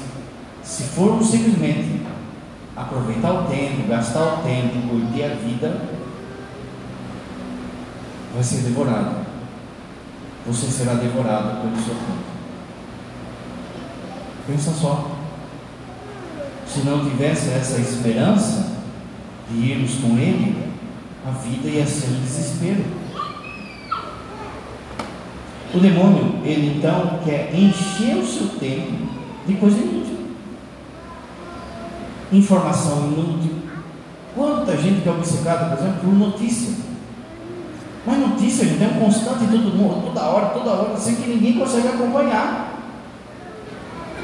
se 0.63 0.83
formos 0.85 1.31
simplesmente 1.31 2.03
aproveitar 2.77 3.33
o 3.33 3.45
tempo, 3.45 3.89
gastar 3.89 4.21
o 4.21 4.37
tempo, 4.43 4.89
curtir 4.89 5.25
a 5.25 5.35
vida, 5.35 5.89
vai 8.35 8.43
ser 8.43 8.63
devorado. 8.63 9.27
Você 10.47 10.67
será 10.67 10.95
devorado 10.95 11.61
pelo 11.61 11.77
seu 11.77 11.95
tempo. 11.95 12.31
Pensa 14.47 14.73
só. 14.73 15.17
Se 16.67 16.81
não 16.81 17.09
tivesse 17.09 17.51
essa 17.51 17.81
esperança 17.81 18.77
de 19.51 19.57
irmos 19.57 19.97
com 19.97 20.17
Ele, 20.17 20.71
a 21.27 21.31
vida 21.33 21.69
ia 21.69 21.87
ser 21.87 22.11
um 22.11 22.21
desespero. 22.21 23.00
O 25.73 25.79
demônio, 25.79 26.41
ele 26.45 26.79
então 26.79 27.21
quer 27.25 27.55
encher 27.55 28.17
o 28.17 28.27
seu 28.27 28.49
tempo 28.59 28.93
de 29.47 29.55
coisa 29.55 29.79
inútil. 29.79 30.19
Informação 32.33 33.13
inútil. 33.13 33.55
Quanta 34.35 34.77
gente 34.77 35.03
que 35.03 35.09
é 35.09 35.13
obcecada, 35.13 35.77
por 35.77 35.79
exemplo, 35.79 36.01
por 36.01 36.15
notícia. 36.15 36.75
Mas 38.05 38.19
notícia, 38.19 38.67
gente, 38.67 38.83
é 38.83 38.89
um 38.89 39.05
constante 39.05 39.47
todo 39.47 39.77
mundo, 39.77 40.07
toda 40.07 40.23
hora, 40.23 40.47
toda 40.47 40.71
hora, 40.71 40.97
sem 40.97 41.17
que 41.17 41.29
ninguém 41.29 41.59
consegue 41.59 41.89
acompanhar. 41.89 42.79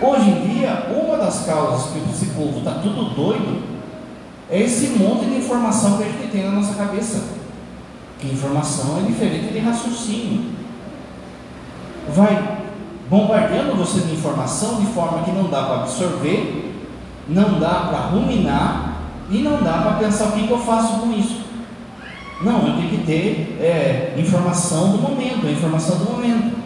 Hoje 0.01 0.31
em 0.31 0.49
dia, 0.49 0.89
uma 0.91 1.17
das 1.17 1.45
causas 1.45 1.93
que 1.93 2.11
esse 2.11 2.27
povo 2.35 2.59
está 2.59 2.73
tudo 2.73 3.15
doido 3.15 3.63
é 4.51 4.63
esse 4.63 4.99
monte 4.99 5.27
de 5.27 5.37
informação 5.37 5.97
que 5.97 6.05
a 6.05 6.07
gente 6.07 6.31
tem 6.31 6.45
na 6.45 6.53
nossa 6.53 6.75
cabeça. 6.75 7.23
Que 8.19 8.29
informação 8.29 8.99
é 8.99 9.07
diferente 9.07 9.53
de 9.53 9.59
raciocínio. 9.59 10.56
Vai 12.15 12.59
bombardeando 13.09 13.77
você 13.77 14.01
de 14.01 14.15
informação 14.15 14.81
de 14.81 14.87
forma 14.87 15.23
que 15.23 15.31
não 15.31 15.49
dá 15.49 15.63
para 15.63 15.83
absorver, 15.83 16.75
não 17.29 17.59
dá 17.59 17.87
para 17.89 17.99
ruminar 17.99 18.97
e 19.31 19.39
não 19.39 19.63
dá 19.63 19.79
para 19.79 19.93
pensar 19.93 20.27
o 20.27 20.33
que, 20.33 20.47
que, 20.47 20.53
eu 20.53 20.59
faço 20.59 21.01
com 21.01 21.13
isso. 21.13 21.45
Não, 22.43 22.67
eu 22.67 22.77
tenho 22.77 22.91
que 22.91 23.07
ter 23.07 23.59
é, 23.61 24.15
informação 24.19 24.93
do 24.93 24.99
momento, 24.99 25.47
a 25.47 25.51
informação 25.51 25.99
do 25.99 26.05
momento 26.13 26.57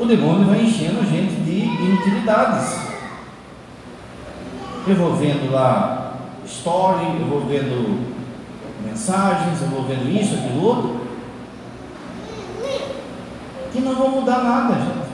o 0.00 0.06
demônio 0.06 0.46
vai 0.46 0.62
enchendo 0.62 1.00
a 1.00 1.04
gente 1.04 1.34
de 1.42 1.60
inutilidades. 1.60 2.74
Eu 4.86 4.96
vou 4.96 5.14
vendo 5.14 5.52
lá 5.52 6.14
story, 6.46 7.20
eu 7.20 7.26
vou 7.26 7.40
vendo 7.42 8.00
mensagens, 8.82 9.60
eu 9.60 9.68
vou 9.68 9.84
vendo 9.84 10.08
isso, 10.08 10.34
aquilo 10.34 10.64
outro, 10.64 11.00
que 13.72 13.80
não 13.80 13.94
vão 13.94 14.10
mudar 14.10 14.42
nada, 14.42 14.74
gente. 14.74 15.10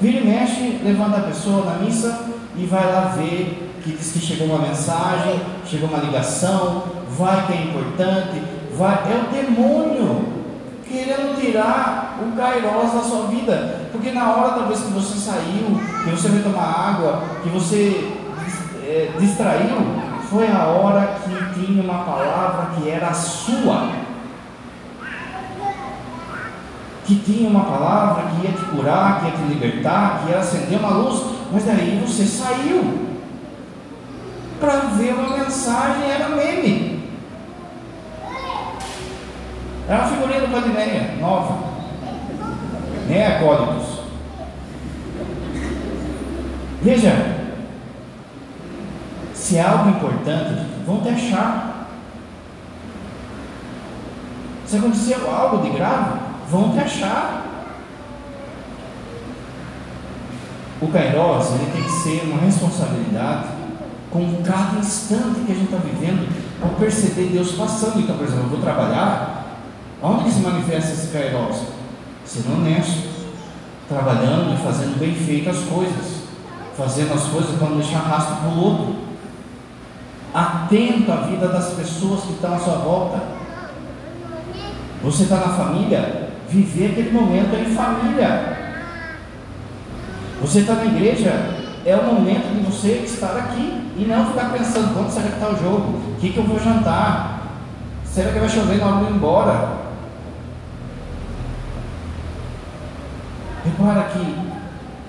Vira 0.00 0.18
e 0.18 0.26
mexe, 0.26 0.80
levanta 0.84 1.18
a 1.18 1.22
pessoa 1.22 1.64
na 1.64 1.78
missa 1.84 2.26
e 2.56 2.66
vai 2.66 2.84
lá 2.84 3.12
ver 3.16 3.72
que 3.82 3.92
diz 3.92 4.12
que 4.12 4.20
chegou 4.20 4.48
uma 4.48 4.66
mensagem, 4.66 5.40
chegou 5.64 5.88
uma 5.88 5.98
ligação, 5.98 6.82
vai 7.16 7.46
que 7.46 7.52
é 7.52 7.62
importante, 7.62 8.42
vai, 8.76 8.94
é 8.94 9.24
o 9.24 9.32
demônio 9.32 10.36
querendo 10.88 11.40
tirar 11.40 12.18
o 12.20 12.36
Kairos 12.36 12.92
da 12.92 13.00
sua 13.00 13.26
vida. 13.28 13.88
Porque 13.92 14.10
na 14.12 14.30
hora 14.30 14.54
talvez 14.54 14.80
que 14.80 14.92
você 14.92 15.18
saiu, 15.18 15.80
que 16.04 16.10
você 16.10 16.28
foi 16.28 16.42
tomar 16.42 16.64
água, 16.64 17.22
que 17.42 17.48
você 17.48 18.12
é, 18.84 19.12
distraiu, 19.18 19.76
foi 20.28 20.48
a 20.48 20.66
hora 20.66 21.18
que 21.24 21.60
tinha 21.60 21.82
uma 21.82 22.04
palavra 22.04 22.70
que 22.74 22.88
era 22.88 23.12
sua. 23.14 24.05
Que 27.06 27.14
tinha 27.16 27.48
uma 27.48 27.64
palavra 27.64 28.24
que 28.24 28.46
ia 28.46 28.52
te 28.52 28.64
curar, 28.64 29.20
que 29.20 29.26
ia 29.26 29.32
te 29.32 29.42
libertar, 29.42 30.22
que 30.22 30.30
ia 30.30 30.38
acender 30.38 30.78
uma 30.78 30.90
luz, 30.90 31.22
mas 31.52 31.64
daí 31.64 32.02
você 32.04 32.24
saiu 32.24 33.06
para 34.58 34.72
ver 34.96 35.14
uma 35.14 35.38
mensagem, 35.38 36.10
era 36.10 36.28
meme. 36.30 37.10
É 39.88 39.94
uma 39.94 40.08
figurinha 40.08 40.40
do 40.40 40.48
Vadimeia, 40.48 41.14
nova. 41.20 41.58
Nem 43.08 43.22
é 43.22 43.38
códigos. 43.38 44.00
Veja, 46.82 47.36
se 49.32 49.56
é 49.58 49.62
algo 49.62 49.90
importante, 49.90 50.66
vão 50.84 51.02
te 51.02 51.08
achar. 51.10 51.88
Se 54.66 54.76
aconteceu 54.76 55.30
algo 55.30 55.62
de 55.62 55.70
grave, 55.70 56.25
vão 56.50 56.72
te 56.72 56.78
achar. 56.80 57.44
O 60.80 60.88
Kairos 60.88 61.46
ele 61.52 61.70
tem 61.72 61.82
que 61.82 61.90
ser 61.90 62.22
uma 62.24 62.40
responsabilidade 62.40 63.48
com 64.10 64.42
cada 64.42 64.78
instante 64.78 65.40
que 65.46 65.52
a 65.52 65.54
gente 65.54 65.72
está 65.72 65.78
vivendo, 65.78 66.28
para 66.60 66.68
perceber 66.70 67.30
Deus 67.32 67.52
passando. 67.52 68.00
Então, 68.00 68.16
por 68.16 68.26
exemplo, 68.26 68.44
eu 68.44 68.50
vou 68.50 68.60
trabalhar, 68.60 69.36
Onde 70.02 70.24
que 70.24 70.30
se 70.30 70.40
manifesta 70.40 70.92
esse 70.92 71.08
Kairos? 71.08 71.62
Sendo 72.24 72.54
honesto, 72.54 73.08
trabalhando 73.88 74.54
e 74.54 74.64
fazendo 74.64 74.98
bem 74.98 75.14
feito 75.14 75.48
as 75.48 75.58
coisas, 75.60 76.22
fazendo 76.76 77.14
as 77.14 77.24
coisas 77.24 77.56
para 77.56 77.68
não 77.68 77.78
deixar 77.78 78.00
rastro 78.00 78.36
para 78.36 78.48
o 78.50 78.62
outro, 78.62 78.96
atento 80.34 81.10
à 81.10 81.16
vida 81.16 81.48
das 81.48 81.72
pessoas 81.72 82.22
que 82.22 82.32
estão 82.32 82.54
à 82.54 82.58
sua 82.58 82.76
volta, 82.76 83.36
Você 85.02 85.24
está 85.24 85.36
na 85.36 85.48
família, 85.50 86.15
viver 86.48 86.92
aquele 86.92 87.10
momento 87.10 87.54
em 87.54 87.74
família. 87.74 88.56
Você 90.40 90.60
está 90.60 90.74
na 90.74 90.86
igreja, 90.86 91.32
é 91.84 91.96
o 91.96 92.04
momento 92.04 92.54
de 92.54 92.60
você 92.60 93.02
estar 93.04 93.36
aqui 93.36 93.92
e 93.96 94.04
não 94.04 94.26
ficar 94.26 94.52
pensando 94.52 94.94
quando 94.94 95.10
será 95.10 95.28
que 95.28 95.34
está 95.34 95.48
o 95.48 95.56
jogo, 95.56 95.98
o 96.12 96.16
que, 96.20 96.30
que 96.30 96.38
eu 96.38 96.44
vou 96.44 96.58
jantar, 96.58 97.58
será 98.04 98.32
que 98.32 98.38
vai 98.38 98.48
chover 98.48 98.78
na 98.78 98.86
hora 98.86 99.04
de 99.04 99.12
ir 99.12 99.14
embora? 99.16 99.86
Repara 103.64 104.04
que 104.04 104.46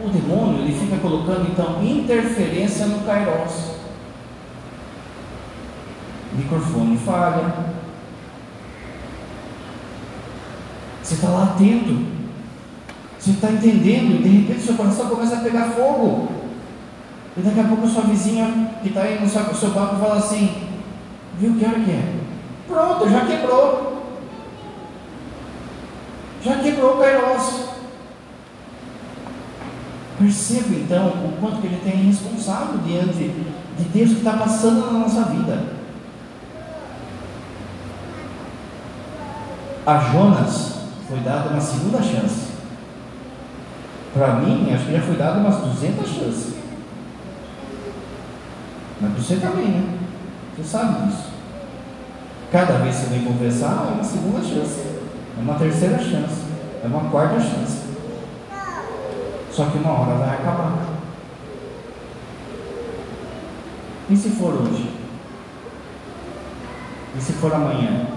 o 0.04 0.10
demônio 0.10 0.62
ele 0.62 0.80
fica 0.80 0.98
colocando 0.98 1.50
então 1.50 1.84
interferência 1.84 2.86
no 2.88 3.02
Kairos. 3.02 3.78
Microfone 6.34 6.98
falha. 6.98 7.77
Você 11.08 11.14
está 11.14 11.30
lá 11.30 11.44
atento. 11.44 12.06
Você 13.18 13.32
está 13.32 13.50
entendendo 13.50 14.16
e 14.16 14.24
de 14.24 14.28
repente 14.28 14.62
seu 14.62 14.76
coração 14.76 15.08
começa 15.08 15.38
a 15.38 15.40
pegar 15.40 15.70
fogo. 15.70 16.28
E 17.38 17.40
daqui 17.40 17.62
a 17.62 17.64
pouco 17.64 17.86
a 17.86 17.90
sua 17.90 18.02
vizinha 18.02 18.72
que 18.82 18.90
está 18.90 19.04
aí 19.04 19.18
no 19.18 19.30
seu, 19.30 19.42
seu 19.56 19.70
banco 19.70 19.96
fala 19.96 20.18
assim, 20.18 20.68
viu 21.40 21.56
que 21.56 21.66
hora 21.66 21.80
que 21.80 21.92
é? 21.92 22.14
Pronto, 22.68 23.10
já 23.10 23.26
quebrou. 23.26 24.04
Já 26.44 26.56
quebrou 26.58 26.96
o 26.96 27.00
Kairos. 27.00 27.70
Perceba 30.20 30.76
então 30.76 31.08
o 31.08 31.38
quanto 31.40 31.62
que 31.62 31.68
ele 31.68 31.80
tem 31.86 32.08
responsável 32.08 32.80
diante 32.80 33.34
de 33.78 33.84
Deus 33.94 34.10
que 34.10 34.18
está 34.18 34.34
passando 34.34 34.92
na 34.92 35.00
nossa 35.00 35.22
vida. 35.24 35.78
A 39.86 40.00
Jonas 40.00 40.77
foi 41.08 41.20
dada 41.20 41.50
uma 41.50 41.62
segunda 41.62 42.02
chance. 42.02 42.48
Para 44.14 44.36
mim, 44.36 44.74
acho 44.74 44.86
que 44.86 44.94
já 44.94 45.02
foi 45.02 45.16
dada 45.16 45.40
umas 45.40 45.58
200 45.58 46.08
chances. 46.08 46.54
Mas 49.00 49.14
você 49.14 49.36
também, 49.38 49.68
né? 49.68 50.00
Você 50.56 50.64
sabe 50.64 51.06
disso. 51.06 51.28
Cada 52.52 52.80
vez 52.80 52.96
que 52.96 53.02
você 53.04 53.10
vem 53.10 53.26
conversar, 53.26 53.88
é 53.90 53.94
uma 53.94 54.04
segunda 54.04 54.40
chance, 54.40 54.80
é 55.38 55.42
uma 55.42 55.56
terceira 55.56 55.98
chance, 56.00 56.46
é 56.84 56.88
uma 56.88 57.10
quarta 57.10 57.40
chance. 57.40 57.88
Só 59.52 59.66
que 59.66 59.78
uma 59.78 59.92
hora 59.92 60.16
vai 60.16 60.30
acabar. 60.30 60.98
E 64.10 64.16
se 64.16 64.30
for 64.30 64.54
hoje? 64.54 64.90
E 67.18 67.22
se 67.22 67.34
for 67.34 67.54
amanhã? 67.54 68.17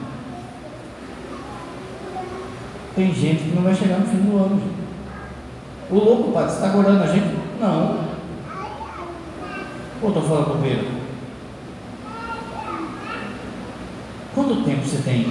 Tem 2.95 3.14
gente 3.14 3.45
que 3.45 3.55
não 3.55 3.62
vai 3.62 3.74
chegar 3.74 3.99
no 3.99 4.07
fim 4.07 4.18
do 4.18 4.36
ano. 4.36 4.62
O 5.91 5.95
louco, 5.95 6.32
padre, 6.32 6.51
você 6.51 6.57
está 6.57 6.68
agorando 6.68 7.03
a 7.03 7.07
gente? 7.07 7.36
Não. 7.61 8.11
Ou 10.03 10.09
estou 10.09 10.22
falando 10.22 10.55
bobeira? 10.55 10.84
Quanto 14.34 14.64
tempo 14.64 14.86
você 14.86 15.03
tem 15.03 15.26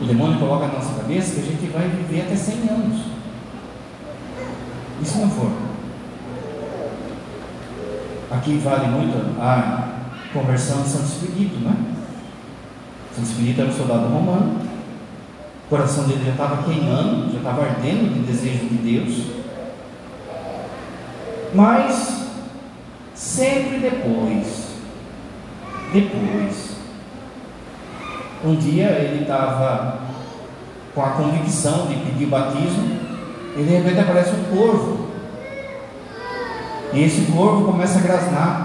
o 0.00 0.06
demônio 0.06 0.38
coloca 0.38 0.66
na 0.66 0.74
nossa 0.74 1.00
cabeça 1.00 1.34
que 1.34 1.40
a 1.40 1.44
gente 1.44 1.66
vai 1.72 1.88
viver 1.88 2.22
até 2.22 2.36
100 2.36 2.68
anos. 2.68 3.00
E 5.00 5.04
se 5.04 5.18
não 5.18 5.30
for? 5.30 5.50
Aqui 8.30 8.58
vale 8.58 8.88
muito 8.88 9.40
a 9.40 9.88
conversão 10.32 10.82
de 10.82 10.88
Santo 10.88 11.04
Espírito, 11.04 11.60
né? 11.60 11.93
Santo 13.14 13.28
Espírito 13.28 13.60
era 13.60 13.70
um 13.70 13.72
soldado 13.72 14.06
romano, 14.08 14.60
o 15.66 15.68
coração 15.68 16.04
dele 16.04 16.24
já 16.24 16.32
estava 16.32 16.62
queimando, 16.64 17.30
já 17.30 17.38
estava 17.38 17.62
ardendo 17.62 18.12
de 18.12 18.20
desejo 18.20 18.66
de 18.66 18.76
Deus, 18.76 19.26
mas 21.54 22.26
sempre 23.14 23.78
depois, 23.78 24.64
depois, 25.92 26.76
um 28.44 28.56
dia 28.56 28.86
ele 28.86 29.22
estava 29.22 30.00
com 30.94 31.02
a 31.02 31.10
convicção 31.10 31.86
de 31.86 31.94
pedir 31.96 32.26
batismo, 32.26 33.00
e 33.56 33.62
de 33.62 33.70
repente 33.70 34.00
aparece 34.00 34.30
um 34.30 34.56
corvo. 34.56 35.08
E 36.92 37.02
esse 37.02 37.32
corvo 37.32 37.64
começa 37.64 37.98
a 37.98 38.02
grasnar. 38.02 38.63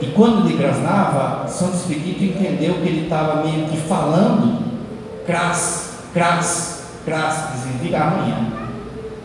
E 0.00 0.06
quando 0.06 0.46
ele 0.46 0.58
grasnava, 0.58 1.48
Santo 1.48 1.76
Espírito 1.76 2.22
entendeu 2.22 2.74
que 2.74 2.88
ele 2.88 3.04
estava 3.04 3.42
meio 3.44 3.66
que 3.66 3.76
falando, 3.76 4.62
cras, 5.26 6.00
cras, 6.12 6.84
cras, 7.04 7.50
que 7.50 7.58
significa 7.58 8.04
amanhã, 8.04 8.46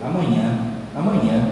amanhã, 0.03 0.59
amanhã. 0.95 1.51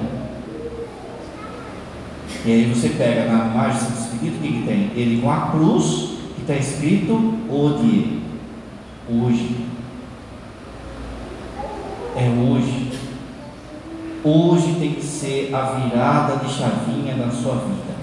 E 2.45 2.51
aí 2.51 2.73
você 2.73 2.89
pega 2.89 3.25
na 3.25 3.47
imagem 3.47 3.79
do 3.79 3.85
Santo 3.85 4.13
Espírito, 4.13 4.37
o 4.37 4.41
que, 4.41 4.53
que 4.53 4.65
tem? 4.65 4.91
Ele 4.95 5.21
com 5.21 5.29
a 5.29 5.51
cruz 5.51 6.19
está 6.49 6.55
escrito 6.55 7.35
hoje. 7.47 8.21
Hoje. 9.07 9.67
É 12.15 12.27
hoje. 12.27 12.91
Hoje 14.23 14.75
tem 14.79 14.93
que 14.93 15.03
ser 15.03 15.53
a 15.53 15.61
virada 15.61 16.37
de 16.37 16.51
chavinha 16.51 17.15
da 17.15 17.29
sua 17.29 17.55
vida. 17.55 17.98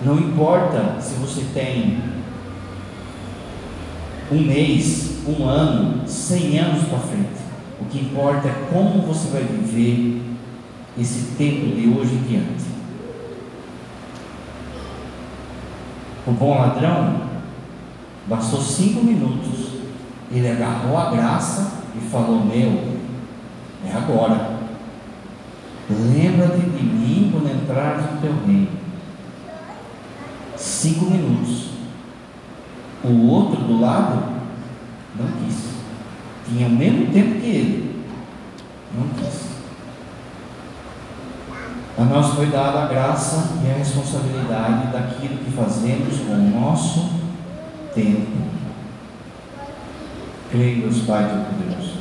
Não 0.00 0.16
importa 0.16 1.00
se 1.00 1.14
você 1.14 1.44
tem 1.52 1.98
um 4.30 4.40
mês, 4.42 5.22
um 5.26 5.44
ano, 5.44 6.06
cem 6.06 6.58
anos 6.58 6.84
para 6.88 6.98
frente. 6.98 7.48
O 7.80 7.84
que 7.86 7.98
importa 7.98 8.48
é 8.48 8.68
como 8.72 9.02
você 9.02 9.28
vai 9.30 9.42
viver 9.42 10.22
esse 10.98 11.36
tempo 11.36 11.74
de 11.74 11.88
hoje 11.88 12.14
em 12.14 12.22
diante. 12.22 12.64
O 16.26 16.32
bom 16.32 16.58
ladrão, 16.58 17.22
bastou 18.26 18.60
cinco 18.60 19.02
minutos, 19.02 19.78
ele 20.30 20.48
agarrou 20.48 20.96
a 20.98 21.10
graça 21.10 21.72
e 21.96 22.00
falou: 22.10 22.44
Meu, 22.44 22.98
é 23.86 23.92
agora. 23.96 24.58
Lembra-te 25.90 26.60
de 26.60 26.82
mim 26.84 27.30
quando 27.32 27.50
entrares 27.50 28.12
no 28.12 28.20
teu 28.20 28.34
reino. 28.46 28.77
Cinco 30.58 31.04
minutos. 31.06 31.68
O 33.04 33.28
outro 33.28 33.62
do 33.62 33.80
lado 33.80 34.42
não 35.16 35.26
quis. 35.44 35.68
Tinha 36.48 36.66
o 36.66 36.70
mesmo 36.70 37.12
tempo 37.12 37.40
que 37.40 37.46
ele. 37.46 38.04
Não 38.96 39.08
quis. 39.10 39.48
A 41.96 42.04
nós 42.04 42.34
foi 42.34 42.46
dada 42.46 42.84
a 42.84 42.86
graça 42.86 43.56
e 43.64 43.70
a 43.70 43.74
responsabilidade 43.74 44.92
daquilo 44.92 45.38
que 45.38 45.50
fazemos 45.50 46.18
com 46.18 46.32
o 46.32 46.60
nosso 46.60 47.10
tempo. 47.94 48.38
Creio, 50.50 50.88
Pai 51.06 51.28
Todo-Poderoso. 51.28 51.98